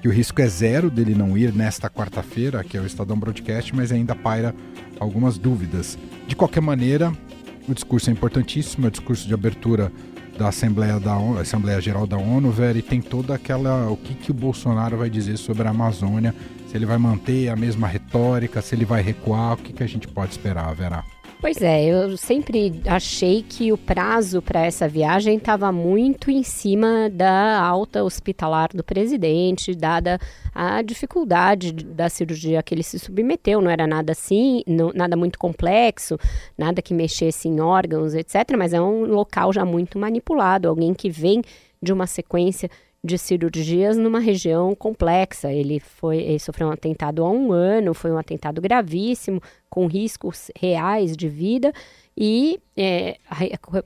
que 0.00 0.08
o 0.08 0.12
risco 0.12 0.40
é 0.40 0.48
zero 0.48 0.90
dele 0.90 1.14
não 1.14 1.36
ir 1.36 1.52
nesta 1.52 1.88
quarta-feira, 1.88 2.62
que 2.64 2.76
é 2.76 2.80
o 2.80 2.86
Estadão 2.86 3.18
Broadcast, 3.18 3.74
mas 3.74 3.92
ainda 3.92 4.14
paira 4.14 4.54
algumas 4.98 5.38
dúvidas. 5.38 5.98
De 6.26 6.34
qualquer 6.34 6.60
maneira, 6.60 7.12
o 7.68 7.74
discurso 7.74 8.10
é 8.10 8.12
importantíssimo, 8.12 8.86
é 8.86 8.88
o 8.88 8.90
discurso 8.90 9.26
de 9.26 9.34
abertura 9.34 9.92
da 10.38 10.48
Assembleia, 10.48 11.00
da 11.00 11.16
ONU, 11.16 11.40
Assembleia 11.40 11.80
Geral 11.80 12.06
da 12.06 12.16
ONU, 12.16 12.50
velho, 12.50 12.78
e 12.78 12.82
tem 12.82 13.00
toda 13.00 13.34
aquela. 13.34 13.90
o 13.90 13.96
que, 13.96 14.14
que 14.14 14.30
o 14.30 14.34
Bolsonaro 14.34 14.96
vai 14.96 15.08
dizer 15.08 15.36
sobre 15.38 15.66
a 15.66 15.70
Amazônia, 15.70 16.34
se 16.76 16.78
ele 16.78 16.84
vai 16.84 16.98
manter 16.98 17.48
a 17.48 17.56
mesma 17.56 17.86
retórica, 17.86 18.60
se 18.60 18.74
ele 18.74 18.84
vai 18.84 19.00
recuar, 19.00 19.54
o 19.54 19.56
que, 19.56 19.72
que 19.72 19.82
a 19.82 19.86
gente 19.86 20.06
pode 20.06 20.32
esperar, 20.32 20.74
Vera? 20.74 21.02
Pois 21.40 21.62
é, 21.62 21.86
eu 21.86 22.18
sempre 22.18 22.82
achei 22.86 23.42
que 23.42 23.72
o 23.72 23.78
prazo 23.78 24.42
para 24.42 24.60
essa 24.60 24.86
viagem 24.86 25.38
estava 25.38 25.72
muito 25.72 26.30
em 26.30 26.42
cima 26.42 27.08
da 27.10 27.58
alta 27.58 28.04
hospitalar 28.04 28.68
do 28.74 28.84
presidente, 28.84 29.74
dada 29.74 30.18
a 30.54 30.82
dificuldade 30.82 31.72
da 31.72 32.10
cirurgia 32.10 32.62
que 32.62 32.74
ele 32.74 32.82
se 32.82 32.98
submeteu. 32.98 33.62
Não 33.62 33.70
era 33.70 33.86
nada 33.86 34.12
assim, 34.12 34.62
não, 34.66 34.92
nada 34.94 35.16
muito 35.16 35.38
complexo, 35.38 36.18
nada 36.58 36.82
que 36.82 36.92
mexesse 36.92 37.48
em 37.48 37.58
órgãos, 37.58 38.14
etc. 38.14 38.54
Mas 38.56 38.74
é 38.74 38.80
um 38.80 39.06
local 39.06 39.50
já 39.50 39.64
muito 39.64 39.98
manipulado, 39.98 40.68
alguém 40.68 40.92
que 40.92 41.08
vem 41.08 41.40
de 41.82 41.92
uma 41.92 42.06
sequência 42.06 42.68
de 43.06 43.16
cirurgias 43.16 43.96
numa 43.96 44.20
região 44.20 44.74
complexa. 44.74 45.52
Ele 45.52 45.80
foi, 45.80 46.18
ele 46.18 46.38
sofreu 46.38 46.68
um 46.68 46.72
atentado 46.72 47.24
há 47.24 47.30
um 47.30 47.52
ano, 47.52 47.94
foi 47.94 48.10
um 48.10 48.18
atentado 48.18 48.60
gravíssimo, 48.60 49.40
com 49.70 49.86
riscos 49.86 50.50
reais 50.58 51.16
de 51.16 51.28
vida. 51.28 51.72
E 52.18 52.58
é, 52.74 53.18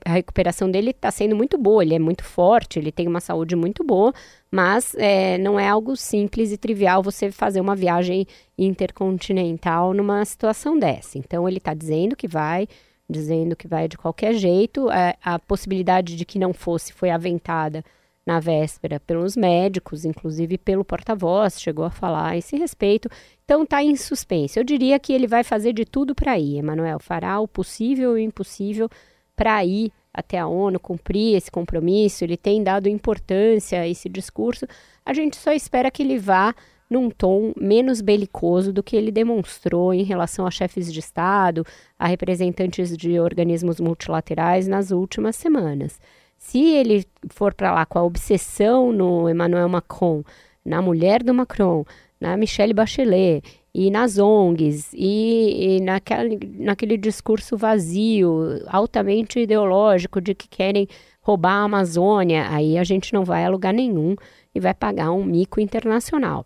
a 0.05 0.13
recuperação 0.13 0.71
dele 0.71 0.91
está 0.91 1.11
sendo 1.11 1.35
muito 1.35 1.57
boa, 1.57 1.83
ele 1.83 1.95
é 1.95 1.99
muito 1.99 2.23
forte, 2.23 2.79
ele 2.79 2.89
tem 2.89 3.05
uma 3.05 3.19
saúde 3.19 3.57
muito 3.57 3.83
boa, 3.83 4.13
mas 4.49 4.95
é, 4.95 5.37
não 5.37 5.59
é 5.59 5.67
algo 5.67 5.97
simples 5.97 6.49
e 6.53 6.57
trivial 6.57 7.03
você 7.03 7.29
fazer 7.29 7.59
uma 7.59 7.75
viagem 7.75 8.25
intercontinental 8.57 9.93
numa 9.93 10.23
situação 10.23 10.79
dessa. 10.79 11.17
Então 11.17 11.47
ele 11.47 11.57
está 11.57 11.73
dizendo 11.73 12.15
que 12.15 12.27
vai, 12.27 12.69
dizendo 13.09 13.53
que 13.53 13.67
vai 13.67 13.89
de 13.89 13.97
qualquer 13.97 14.33
jeito. 14.33 14.89
É, 14.89 15.15
a 15.21 15.37
possibilidade 15.37 16.15
de 16.15 16.23
que 16.23 16.39
não 16.39 16.53
fosse 16.53 16.93
foi 16.93 17.09
aventada 17.09 17.83
na 18.25 18.39
véspera 18.39 18.99
pelos 18.99 19.35
médicos, 19.35 20.05
inclusive 20.05 20.57
pelo 20.57 20.85
porta-voz, 20.85 21.59
chegou 21.59 21.85
a 21.85 21.91
falar 21.91 22.31
a 22.31 22.37
esse 22.37 22.55
respeito. 22.55 23.09
Então 23.43 23.63
está 23.63 23.83
em 23.83 23.95
suspense. 23.95 24.59
Eu 24.59 24.63
diria 24.63 24.99
que 24.99 25.11
ele 25.11 25.27
vai 25.27 25.43
fazer 25.43 25.73
de 25.73 25.85
tudo 25.85 26.13
para 26.13 26.37
ir, 26.37 26.57
Emanuel, 26.57 26.99
fará 26.99 27.39
o 27.39 27.47
possível 27.47 28.17
e 28.17 28.21
o 28.21 28.25
impossível 28.25 28.89
para 29.35 29.63
ir 29.65 29.91
até 30.13 30.37
a 30.37 30.47
ONU, 30.47 30.79
cumprir 30.79 31.35
esse 31.35 31.49
compromisso, 31.49 32.23
ele 32.23 32.35
tem 32.35 32.61
dado 32.61 32.89
importância 32.89 33.79
a 33.79 33.87
esse 33.87 34.09
discurso. 34.09 34.67
A 35.05 35.13
gente 35.13 35.37
só 35.37 35.51
espera 35.51 35.89
que 35.89 36.03
ele 36.03 36.19
vá 36.19 36.53
num 36.89 37.09
tom 37.09 37.53
menos 37.55 38.01
belicoso 38.01 38.73
do 38.73 38.83
que 38.83 38.97
ele 38.97 39.11
demonstrou 39.11 39.93
em 39.93 40.03
relação 40.03 40.45
a 40.45 40.51
chefes 40.51 40.91
de 40.91 40.99
Estado, 40.99 41.65
a 41.97 42.05
representantes 42.05 42.97
de 42.97 43.17
organismos 43.17 43.79
multilaterais 43.79 44.67
nas 44.67 44.91
últimas 44.91 45.37
semanas. 45.37 45.97
Se 46.41 46.59
ele 46.59 47.05
for 47.29 47.53
para 47.53 47.71
lá 47.71 47.85
com 47.85 47.99
a 47.99 48.03
obsessão 48.03 48.91
no 48.91 49.29
Emmanuel 49.29 49.69
Macron, 49.69 50.23
na 50.65 50.81
mulher 50.81 51.23
do 51.23 51.33
Macron, 51.35 51.85
na 52.19 52.35
Michelle 52.35 52.73
Bachelet 52.73 53.43
e 53.73 53.91
nas 53.91 54.17
ONGs 54.17 54.91
e, 54.91 55.77
e 55.77 55.81
naquele, 55.81 56.39
naquele 56.57 56.97
discurso 56.97 57.55
vazio, 57.55 58.59
altamente 58.67 59.39
ideológico 59.39 60.19
de 60.19 60.33
que 60.33 60.49
querem 60.49 60.87
roubar 61.21 61.53
a 61.53 61.63
Amazônia, 61.63 62.47
aí 62.49 62.75
a 62.75 62.83
gente 62.83 63.13
não 63.13 63.23
vai 63.23 63.45
a 63.45 63.49
lugar 63.49 63.71
nenhum 63.71 64.15
e 64.53 64.59
vai 64.59 64.73
pagar 64.73 65.11
um 65.11 65.23
mico 65.23 65.61
internacional. 65.61 66.45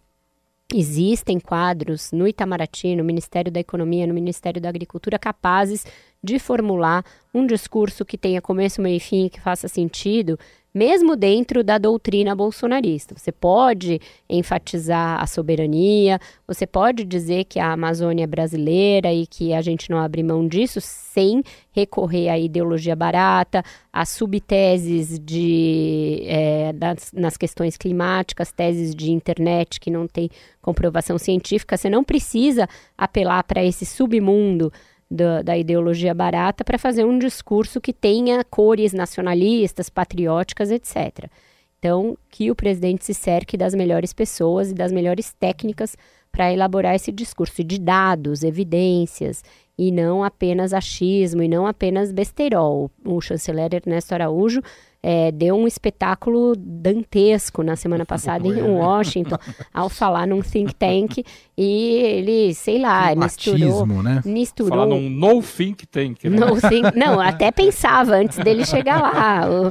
Existem 0.73 1.39
quadros 1.39 2.12
no 2.12 2.27
Itamaraty, 2.27 2.97
no 2.97 3.03
Ministério 3.03 3.51
da 3.51 3.62
Economia, 3.62 4.05
no 4.05 4.13
Ministério 4.13 4.62
da 4.62 4.67
Agricultura 4.67 5.17
capazes 5.17 5.86
de 6.25 6.39
formular 6.39 7.05
um 7.33 7.45
discurso 7.45 8.03
que 8.03 8.17
tenha 8.17 8.41
começo, 8.41 8.81
meio 8.81 8.97
e 8.97 8.99
fim, 8.99 9.29
que 9.29 9.39
faça 9.39 9.67
sentido, 9.67 10.39
mesmo 10.75 11.15
dentro 11.15 11.63
da 11.63 11.77
doutrina 11.77 12.35
bolsonarista. 12.35 13.15
Você 13.17 13.31
pode 13.31 14.01
enfatizar 14.29 15.21
a 15.21 15.25
soberania, 15.25 16.19
você 16.45 16.67
pode 16.67 17.05
dizer 17.05 17.45
que 17.45 17.59
a 17.59 17.71
Amazônia 17.71 18.25
é 18.25 18.27
brasileira 18.27 19.13
e 19.13 19.25
que 19.25 19.53
a 19.53 19.61
gente 19.61 19.89
não 19.89 19.97
abre 19.97 20.21
mão 20.21 20.45
disso 20.45 20.81
sem 20.81 21.41
recorrer 21.71 22.27
à 22.27 22.38
ideologia 22.38 22.93
barata, 22.93 23.63
a 23.91 24.05
subteses 24.05 25.17
de, 25.17 26.23
é, 26.25 26.73
das, 26.73 27.13
nas 27.13 27.38
questões 27.38 27.77
climáticas, 27.77 28.51
teses 28.51 28.93
de 28.93 29.11
internet 29.11 29.79
que 29.79 29.89
não 29.89 30.07
tem 30.07 30.29
comprovação 30.61 31.17
científica. 31.17 31.77
Você 31.77 31.89
não 31.89 32.03
precisa 32.03 32.67
apelar 32.97 33.43
para 33.45 33.63
esse 33.63 33.85
submundo 33.85 34.73
da, 35.09 35.41
da 35.41 35.57
ideologia 35.57 36.13
barata 36.13 36.63
para 36.63 36.77
fazer 36.77 37.05
um 37.05 37.17
discurso 37.17 37.79
que 37.79 37.93
tenha 37.93 38.43
cores 38.43 38.93
nacionalistas, 38.93 39.89
patrióticas, 39.89 40.71
etc. 40.71 41.29
Então, 41.79 42.17
que 42.29 42.49
o 42.49 42.55
presidente 42.55 43.05
se 43.05 43.13
cerque 43.13 43.55
das 43.55 43.75
melhores 43.75 44.11
pessoas 44.13 44.71
e 44.71 44.73
das 44.73 44.91
melhores 44.91 45.33
técnicas 45.33 45.95
para 46.31 46.51
elaborar 46.51 46.95
esse 46.95 47.11
discurso 47.11 47.63
de 47.63 47.79
dados, 47.79 48.43
evidências, 48.43 49.43
e 49.77 49.91
não 49.91 50.23
apenas 50.23 50.73
achismo, 50.73 51.43
e 51.43 51.47
não 51.47 51.67
apenas 51.67 52.11
besterol. 52.11 52.89
O 53.05 53.21
chanceler 53.21 53.73
Ernesto 53.73 54.13
Araújo 54.13 54.61
é, 55.07 55.31
deu 55.31 55.55
um 55.55 55.67
espetáculo 55.67 56.55
dantesco 56.57 57.61
na 57.61 57.75
semana 57.75 58.03
passada 58.09 58.47
em 58.47 58.59
Washington, 58.59 59.37
ao 59.71 59.87
falar 59.87 60.25
num 60.25 60.41
think 60.41 60.73
tank, 60.73 61.23
e 61.55 61.97
ele, 61.97 62.55
sei 62.55 62.79
lá, 62.79 63.09
que 63.09 63.19
misturou... 63.19 63.85
né? 63.85 64.23
misturou 64.25 64.71
falar 64.71 64.87
num 64.87 65.07
no 65.07 65.43
think 65.43 65.85
tank, 65.85 66.27
né? 66.27 66.39
No 66.39 66.59
think, 66.59 66.97
não, 66.97 67.19
até 67.21 67.51
pensava 67.51 68.15
antes 68.15 68.39
dele 68.39 68.65
chegar 68.65 68.99
lá. 68.99 69.47
O, 69.47 69.69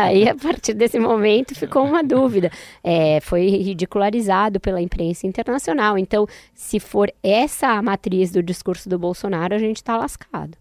aí, 0.00 0.28
a 0.28 0.34
partir 0.34 0.74
desse 0.74 0.98
momento, 0.98 1.54
ficou 1.54 1.84
uma 1.84 2.02
dúvida. 2.02 2.50
É, 2.82 3.20
foi 3.20 3.46
ridicularizado 3.46 4.58
pela 4.58 4.82
imprensa 4.82 5.28
internacional. 5.28 5.96
Então, 5.96 6.26
se 6.52 6.80
for 6.80 7.08
essa 7.22 7.68
a 7.68 7.80
matriz 7.80 8.32
do 8.32 8.42
discurso 8.42 8.88
do 8.88 8.98
Bolsonaro, 8.98 9.54
a 9.54 9.58
gente 9.58 9.76
está 9.76 9.96
lascado. 9.96 10.58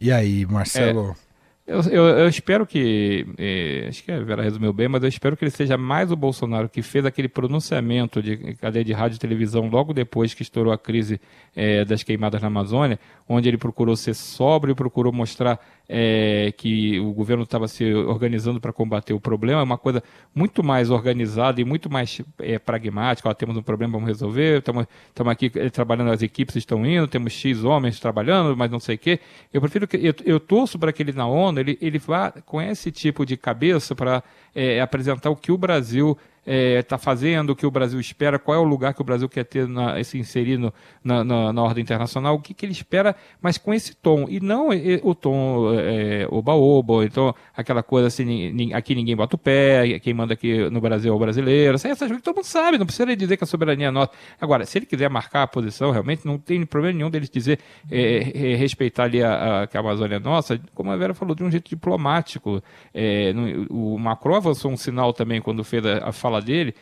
E 0.00 0.10
aí, 0.10 0.46
Marcelo... 0.46 1.10
É. 1.22 1.27
Eu, 1.68 1.82
eu, 1.82 2.04
eu, 2.20 2.28
espero 2.28 2.66
que. 2.66 3.26
Eh, 3.36 3.88
acho 3.90 4.02
que 4.02 4.10
a 4.10 4.18
Vera 4.20 4.42
resumiu 4.42 4.72
bem, 4.72 4.88
mas 4.88 5.02
eu 5.02 5.08
espero 5.08 5.36
que 5.36 5.44
ele 5.44 5.50
seja 5.50 5.76
mais 5.76 6.10
o 6.10 6.16
Bolsonaro 6.16 6.66
que 6.66 6.80
fez 6.80 7.04
aquele 7.04 7.28
pronunciamento 7.28 8.22
de 8.22 8.54
cadeia 8.54 8.82
de 8.82 8.94
rádio 8.94 9.16
e 9.16 9.18
televisão 9.18 9.68
logo 9.68 9.92
depois 9.92 10.32
que 10.32 10.40
estourou 10.40 10.72
a 10.72 10.78
crise 10.78 11.20
eh, 11.54 11.84
das 11.84 12.02
queimadas 12.02 12.40
na 12.40 12.46
Amazônia, 12.46 12.98
onde 13.28 13.50
ele 13.50 13.58
procurou 13.58 13.94
ser 13.96 14.14
sóbrio, 14.14 14.74
procurou 14.74 15.12
mostrar 15.12 15.60
é, 15.88 16.52
que 16.56 17.00
o 17.00 17.12
governo 17.12 17.44
estava 17.44 17.66
se 17.66 17.94
organizando 17.94 18.60
para 18.60 18.72
combater 18.72 19.14
o 19.14 19.20
problema, 19.20 19.60
é 19.60 19.64
uma 19.64 19.78
coisa 19.78 20.02
muito 20.34 20.62
mais 20.62 20.90
organizada 20.90 21.60
e 21.60 21.64
muito 21.64 21.90
mais 21.90 22.20
é, 22.38 22.58
pragmática. 22.58 23.28
Ó, 23.28 23.34
temos 23.34 23.56
um 23.56 23.62
problema, 23.62 23.92
vamos 23.92 24.08
resolver, 24.08 24.58
estamos 24.58 24.86
aqui 25.32 25.50
é, 25.54 25.70
trabalhando, 25.70 26.10
as 26.10 26.20
equipes 26.20 26.56
estão 26.56 26.84
indo, 26.84 27.08
temos 27.08 27.32
X 27.32 27.64
homens 27.64 27.98
trabalhando, 27.98 28.54
mas 28.56 28.70
não 28.70 28.78
sei 28.78 28.96
o 28.96 28.98
quê. 28.98 29.20
Eu 29.52 29.60
prefiro 29.60 29.88
que 29.88 29.96
eu, 29.96 30.14
eu 30.24 30.38
torço 30.38 30.78
para 30.78 30.92
que 30.92 31.02
ele 31.02 31.12
na 31.12 31.26
ONU 31.26 31.60
ele, 31.60 31.78
ele 31.80 31.98
vá 31.98 32.30
com 32.30 32.60
esse 32.60 32.92
tipo 32.92 33.24
de 33.24 33.36
cabeça 33.36 33.94
para 33.94 34.22
é, 34.54 34.80
apresentar 34.80 35.30
o 35.30 35.36
que 35.36 35.50
o 35.50 35.56
Brasil 35.56 36.18
está 36.48 36.78
é, 36.78 36.82
tá 36.82 36.98
fazendo, 36.98 37.50
o 37.50 37.56
que 37.56 37.66
o 37.66 37.70
Brasil 37.70 38.00
espera, 38.00 38.38
qual 38.38 38.56
é 38.56 38.60
o 38.60 38.64
lugar 38.64 38.94
que 38.94 39.02
o 39.02 39.04
Brasil 39.04 39.28
quer 39.28 39.44
ter 39.44 39.68
na, 39.68 40.02
se 40.02 40.18
inserir 40.18 40.58
na, 41.04 41.24
na, 41.24 41.52
na, 41.52 41.62
ordem 41.62 41.82
internacional, 41.82 42.34
o 42.36 42.40
que, 42.40 42.54
que 42.54 42.64
ele 42.64 42.72
espera, 42.72 43.14
mas 43.40 43.58
com 43.58 43.74
esse 43.74 43.94
tom, 43.94 44.26
e 44.28 44.40
não 44.40 44.68
o 45.02 45.14
tom 45.14 45.72
é, 45.78 46.26
oba-oba, 46.30 47.04
então 47.04 47.34
aquela 47.54 47.82
coisa 47.82 48.08
assim, 48.08 48.72
aqui 48.72 48.94
ninguém 48.94 49.14
bota 49.14 49.36
o 49.36 49.38
pé, 49.38 49.98
quem 49.98 50.14
manda 50.14 50.32
aqui 50.34 50.70
no 50.70 50.80
Brasil 50.80 51.12
é 51.12 51.16
o 51.16 51.18
brasileiro, 51.18 51.74
essas 51.74 51.98
coisas 51.98 52.16
que 52.16 52.22
todo 52.22 52.36
mundo 52.36 52.44
sabe, 52.44 52.78
não 52.78 52.86
precisa 52.86 53.14
dizer 53.14 53.36
que 53.36 53.44
a 53.44 53.46
soberania 53.46 53.88
é 53.88 53.90
nossa. 53.90 54.12
Agora, 54.40 54.64
se 54.64 54.78
ele 54.78 54.86
quiser 54.86 55.10
marcar 55.10 55.42
a 55.42 55.46
posição, 55.46 55.90
realmente 55.90 56.26
não 56.26 56.38
tem 56.38 56.64
problema 56.64 56.96
nenhum 56.96 57.10
dele 57.10 57.28
dizer, 57.30 57.58
é, 57.90 58.52
é, 58.52 58.54
respeitar 58.56 59.04
ali 59.04 59.22
a, 59.22 59.62
a, 59.62 59.66
que 59.66 59.76
a 59.76 59.80
Amazônia 59.80 60.16
é 60.16 60.18
nossa, 60.18 60.60
como 60.74 60.90
a 60.90 60.96
Vera 60.96 61.14
falou, 61.14 61.34
de 61.34 61.44
um 61.44 61.50
jeito 61.50 61.68
diplomático. 61.68 62.62
É, 62.94 63.32
no, 63.32 63.66
o 63.94 63.98
Macron 63.98 64.36
avançou 64.36 64.70
um 64.70 64.76
sinal 64.76 65.12
também 65.12 65.40
quando 65.40 65.62
fez 65.64 65.84
a, 65.84 66.08
a 66.08 66.12
fala 66.12 66.37
fala 66.38 66.42
dele, 66.42 66.74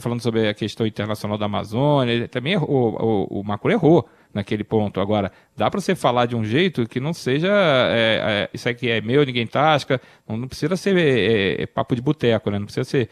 falando 0.00 0.20
sobre 0.20 0.48
a 0.48 0.54
questão 0.54 0.86
internacional 0.86 1.38
da 1.38 1.46
Amazônia, 1.46 2.12
ele 2.12 2.28
também 2.28 2.54
errou, 2.54 2.96
o, 3.00 3.40
o 3.40 3.44
Macron 3.44 3.70
errou 3.70 4.08
naquele 4.32 4.64
ponto. 4.64 5.00
Agora, 5.00 5.30
dá 5.56 5.70
para 5.70 5.80
você 5.80 5.94
falar 5.94 6.26
de 6.26 6.34
um 6.34 6.44
jeito 6.44 6.88
que 6.88 6.98
não 6.98 7.12
seja 7.12 7.48
é, 7.48 8.48
é, 8.48 8.50
isso 8.52 8.68
aqui 8.68 8.90
é 8.90 9.00
meu, 9.00 9.24
ninguém 9.24 9.46
tasca, 9.46 10.00
não, 10.26 10.36
não 10.36 10.48
precisa 10.48 10.76
ser 10.76 10.96
é, 10.96 11.62
é 11.62 11.66
papo 11.66 11.94
de 11.94 12.02
boteco, 12.02 12.50
né? 12.50 12.58
não 12.58 12.66
precisa 12.66 12.84
ser 12.84 13.08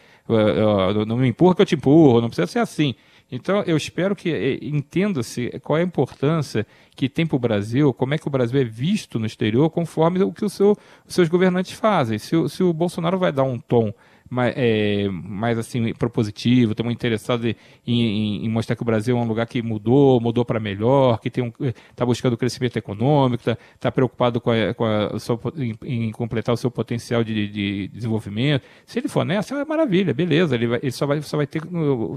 não 1.07 1.17
me 1.17 1.27
empurra 1.27 1.55
que 1.55 1.61
eu 1.61 1.65
te 1.65 1.75
empurro, 1.75 2.21
não 2.21 2.29
precisa 2.29 2.47
ser 2.47 2.59
assim. 2.59 2.95
Então, 3.31 3.63
eu 3.65 3.77
espero 3.77 4.13
que 4.13 4.29
é, 4.29 4.59
entenda-se 4.61 5.49
qual 5.63 5.77
é 5.77 5.81
a 5.81 5.85
importância 5.85 6.67
que 6.95 7.07
tem 7.07 7.25
para 7.25 7.37
o 7.37 7.39
Brasil, 7.39 7.93
como 7.93 8.13
é 8.13 8.17
que 8.17 8.27
o 8.27 8.31
Brasil 8.31 8.59
é 8.59 8.63
visto 8.63 9.17
no 9.17 9.25
exterior, 9.25 9.69
conforme 9.69 10.21
o 10.21 10.33
que 10.33 10.47
seu, 10.49 10.77
os 11.07 11.13
seus 11.13 11.29
governantes 11.29 11.71
fazem. 11.71 12.17
Se, 12.17 12.49
se 12.49 12.61
o 12.61 12.73
Bolsonaro 12.73 13.17
vai 13.17 13.31
dar 13.31 13.43
um 13.43 13.57
tom 13.57 13.93
mais, 14.31 14.53
é, 14.55 15.09
mais 15.09 15.57
assim 15.57 15.93
propositivo, 15.93 16.71
estamos 16.71 16.93
interessados 16.93 17.45
em, 17.45 17.55
em, 17.85 18.45
em, 18.45 18.49
mostrar 18.49 18.77
que 18.77 18.81
o 18.81 18.85
Brasil 18.85 19.17
é 19.17 19.19
um 19.19 19.27
lugar 19.27 19.45
que 19.45 19.61
mudou, 19.61 20.21
mudou 20.21 20.45
para 20.45 20.57
melhor, 20.57 21.19
que 21.19 21.29
tem 21.29 21.43
um, 21.43 21.51
está 21.89 22.05
buscando 22.05 22.37
crescimento 22.37 22.77
econômico, 22.77 23.41
está 23.41 23.57
tá 23.77 23.91
preocupado 23.91 24.39
com, 24.39 24.49
a, 24.49 24.73
com 24.73 24.85
a, 24.85 25.09
em, 25.57 25.75
em, 25.83 26.11
completar 26.11 26.53
o 26.53 26.57
seu 26.57 26.71
potencial 26.71 27.25
de, 27.25 27.49
de, 27.49 27.87
desenvolvimento. 27.89 28.63
Se 28.85 28.99
ele 28.99 29.09
for 29.09 29.25
nessa, 29.25 29.53
é 29.53 29.65
maravilha, 29.65 30.13
beleza, 30.13 30.55
ele, 30.55 30.67
vai, 30.67 30.79
ele 30.81 30.91
só, 30.93 31.05
vai, 31.05 31.21
só 31.21 31.35
vai 31.35 31.45
ter, 31.45 31.61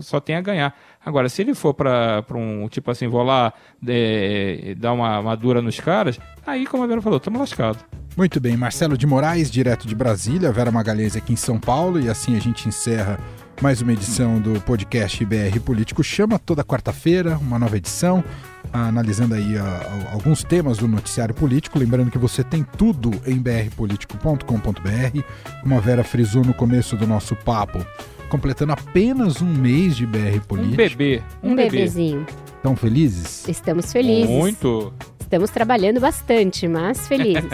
só 0.01 0.21
tem 0.21 0.37
a 0.37 0.41
ganhar. 0.41 0.79
Agora, 1.05 1.29
se 1.29 1.43
ele 1.43 1.53
for 1.53 1.75
para 1.75 2.25
um 2.33 2.69
tipo 2.69 2.93
assim, 2.93 3.09
vou 3.09 3.25
lá 3.25 3.53
é, 3.89 4.77
dar 4.79 4.93
uma, 4.93 5.19
uma 5.19 5.35
dura 5.35 5.61
nos 5.61 5.81
caras, 5.81 6.21
aí, 6.47 6.65
como 6.65 6.85
a 6.85 6.87
Vera 6.87 7.03
falou, 7.03 7.17
estamos 7.17 7.41
lascados. 7.41 7.85
Muito 8.17 8.41
bem, 8.41 8.57
Marcelo 8.57 8.97
de 8.97 9.09
Moraes, 9.09 9.51
direto 9.51 9.89
de 9.89 9.95
Brasília, 9.95 10.53
Vera 10.53 10.71
Magalhães 10.71 11.17
aqui 11.17 11.33
em 11.33 11.37
São 11.37 11.59
Paulo, 11.59 12.01
e 12.01 12.09
assim 12.09 12.37
a 12.37 12.41
gente 12.41 12.69
encerra 12.69 13.19
mais 13.61 13.83
uma 13.83 13.93
edição 13.93 14.41
do 14.41 14.61
podcast 14.61 15.25
BR 15.25 15.59
Político 15.65 16.03
Chama, 16.05 16.39
toda 16.39 16.63
quarta-feira, 16.63 17.37
uma 17.39 17.59
nova 17.59 17.77
edição, 17.77 18.23
analisando 18.73 19.35
aí 19.35 19.57
uh, 19.57 19.61
alguns 20.13 20.45
temas 20.45 20.79
do 20.79 20.87
noticiário 20.87 21.35
político. 21.35 21.77
Lembrando 21.77 22.09
que 22.09 22.19
você 22.19 22.45
tem 22.45 22.65
tudo 22.79 23.11
em 23.27 23.37
brpolitico.com.br, 23.37 25.21
como 25.63 25.77
a 25.77 25.81
Vera 25.81 26.05
frisou 26.05 26.45
no 26.45 26.55
começo 26.55 26.97
do 26.97 27.09
nosso 27.09 27.35
papo, 27.35 27.85
completando 28.29 28.73
apenas 28.73 29.43
um 29.43 29.53
mês 29.53 29.97
de 29.97 30.07
BR 30.07 30.39
Político. 30.47 30.75
Um 30.75 30.77
bebê, 30.77 31.23
um, 31.43 31.51
um 31.51 31.57
bebê. 31.57 31.71
bebezinho. 31.71 32.25
Estão 32.57 32.77
felizes? 32.77 33.49
Estamos 33.49 33.93
felizes. 33.93 34.31
Muito. 34.31 34.95
Estamos 35.35 35.51
trabalhando 35.51 35.99
bastante, 35.99 36.69
mas 36.69 37.09
felizes. 37.09 37.43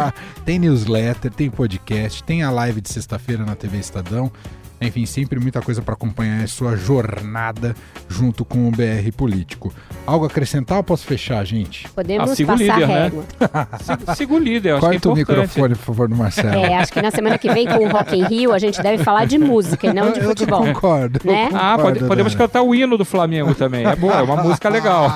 tem 0.46 0.58
newsletter, 0.58 1.30
tem 1.30 1.50
podcast, 1.50 2.24
tem 2.24 2.42
a 2.42 2.50
live 2.50 2.80
de 2.80 2.88
sexta-feira 2.88 3.44
na 3.44 3.54
TV 3.54 3.76
Estadão. 3.76 4.32
Enfim, 4.80 5.04
sempre 5.04 5.38
muita 5.38 5.60
coisa 5.60 5.82
para 5.82 5.92
acompanhar 5.92 6.42
a 6.42 6.46
sua 6.46 6.76
jornada 6.76 7.76
junto 8.08 8.46
com 8.46 8.66
o 8.66 8.70
BR 8.70 9.12
Político. 9.14 9.74
Algo 10.10 10.24
a 10.24 10.28
acrescentar 10.28 10.78
ou 10.78 10.82
posso 10.82 11.06
fechar, 11.06 11.44
gente? 11.44 11.88
Podemos 11.90 12.32
ah, 12.32 12.46
passar 12.46 12.58
líder, 12.58 12.88
né? 12.88 13.02
régua. 13.02 13.24
Né? 13.38 14.14
sigo, 14.16 14.38
líder, 14.40 14.70
acho 14.72 14.80
Corta 14.80 14.98
que 14.98 15.06
é 15.06 15.10
o 15.10 15.14
microfone, 15.14 15.74
por 15.76 15.84
favor, 15.84 16.08
do 16.08 16.16
Marcelo. 16.16 16.48
É, 16.48 16.78
acho 16.78 16.92
que 16.92 17.00
na 17.00 17.12
semana 17.12 17.38
que 17.38 17.48
vem 17.48 17.64
com 17.68 17.78
o 17.78 17.88
Rock 17.88 18.18
in 18.18 18.24
Rio 18.24 18.52
a 18.52 18.58
gente 18.58 18.82
deve 18.82 19.04
falar 19.04 19.24
de 19.24 19.38
música 19.38 19.86
e 19.86 19.92
não 19.92 20.10
de 20.10 20.20
futebol. 20.20 20.66
Eu 20.66 20.74
concordo. 20.74 21.20
Né? 21.22 21.44
Eu 21.44 21.56
ah, 21.56 21.76
concordo, 21.76 21.98
pode, 21.98 22.08
podemos 22.08 22.34
cantar 22.34 22.62
o 22.62 22.74
hino 22.74 22.98
do 22.98 23.04
Flamengo 23.04 23.54
também. 23.54 23.86
É 23.86 23.94
boa, 23.94 24.14
é 24.14 24.22
uma 24.22 24.42
música 24.42 24.68
legal. 24.68 25.08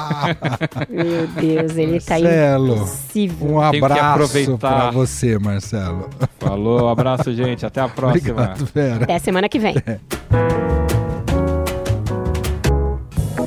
Meu 0.89 1.27
Deus, 1.27 1.77
ele 1.77 2.01
tá 2.01 2.17
Marcelo, 2.17 2.77
impossível. 2.77 3.49
Um 3.51 3.61
abraço 3.61 4.59
para 4.59 4.91
você, 4.93 5.39
Marcelo. 5.41 6.09
Falou, 6.39 6.89
abraço, 6.89 7.35
gente. 7.35 7.67
Até 7.67 7.81
a 7.81 7.89
próxima. 7.89 8.31
Obrigado, 8.33 8.69
Vera. 8.73 9.03
Até 9.03 9.19
semana 9.19 9.49
que 9.49 9.59
vem. 9.59 9.75
É. 9.85 10.94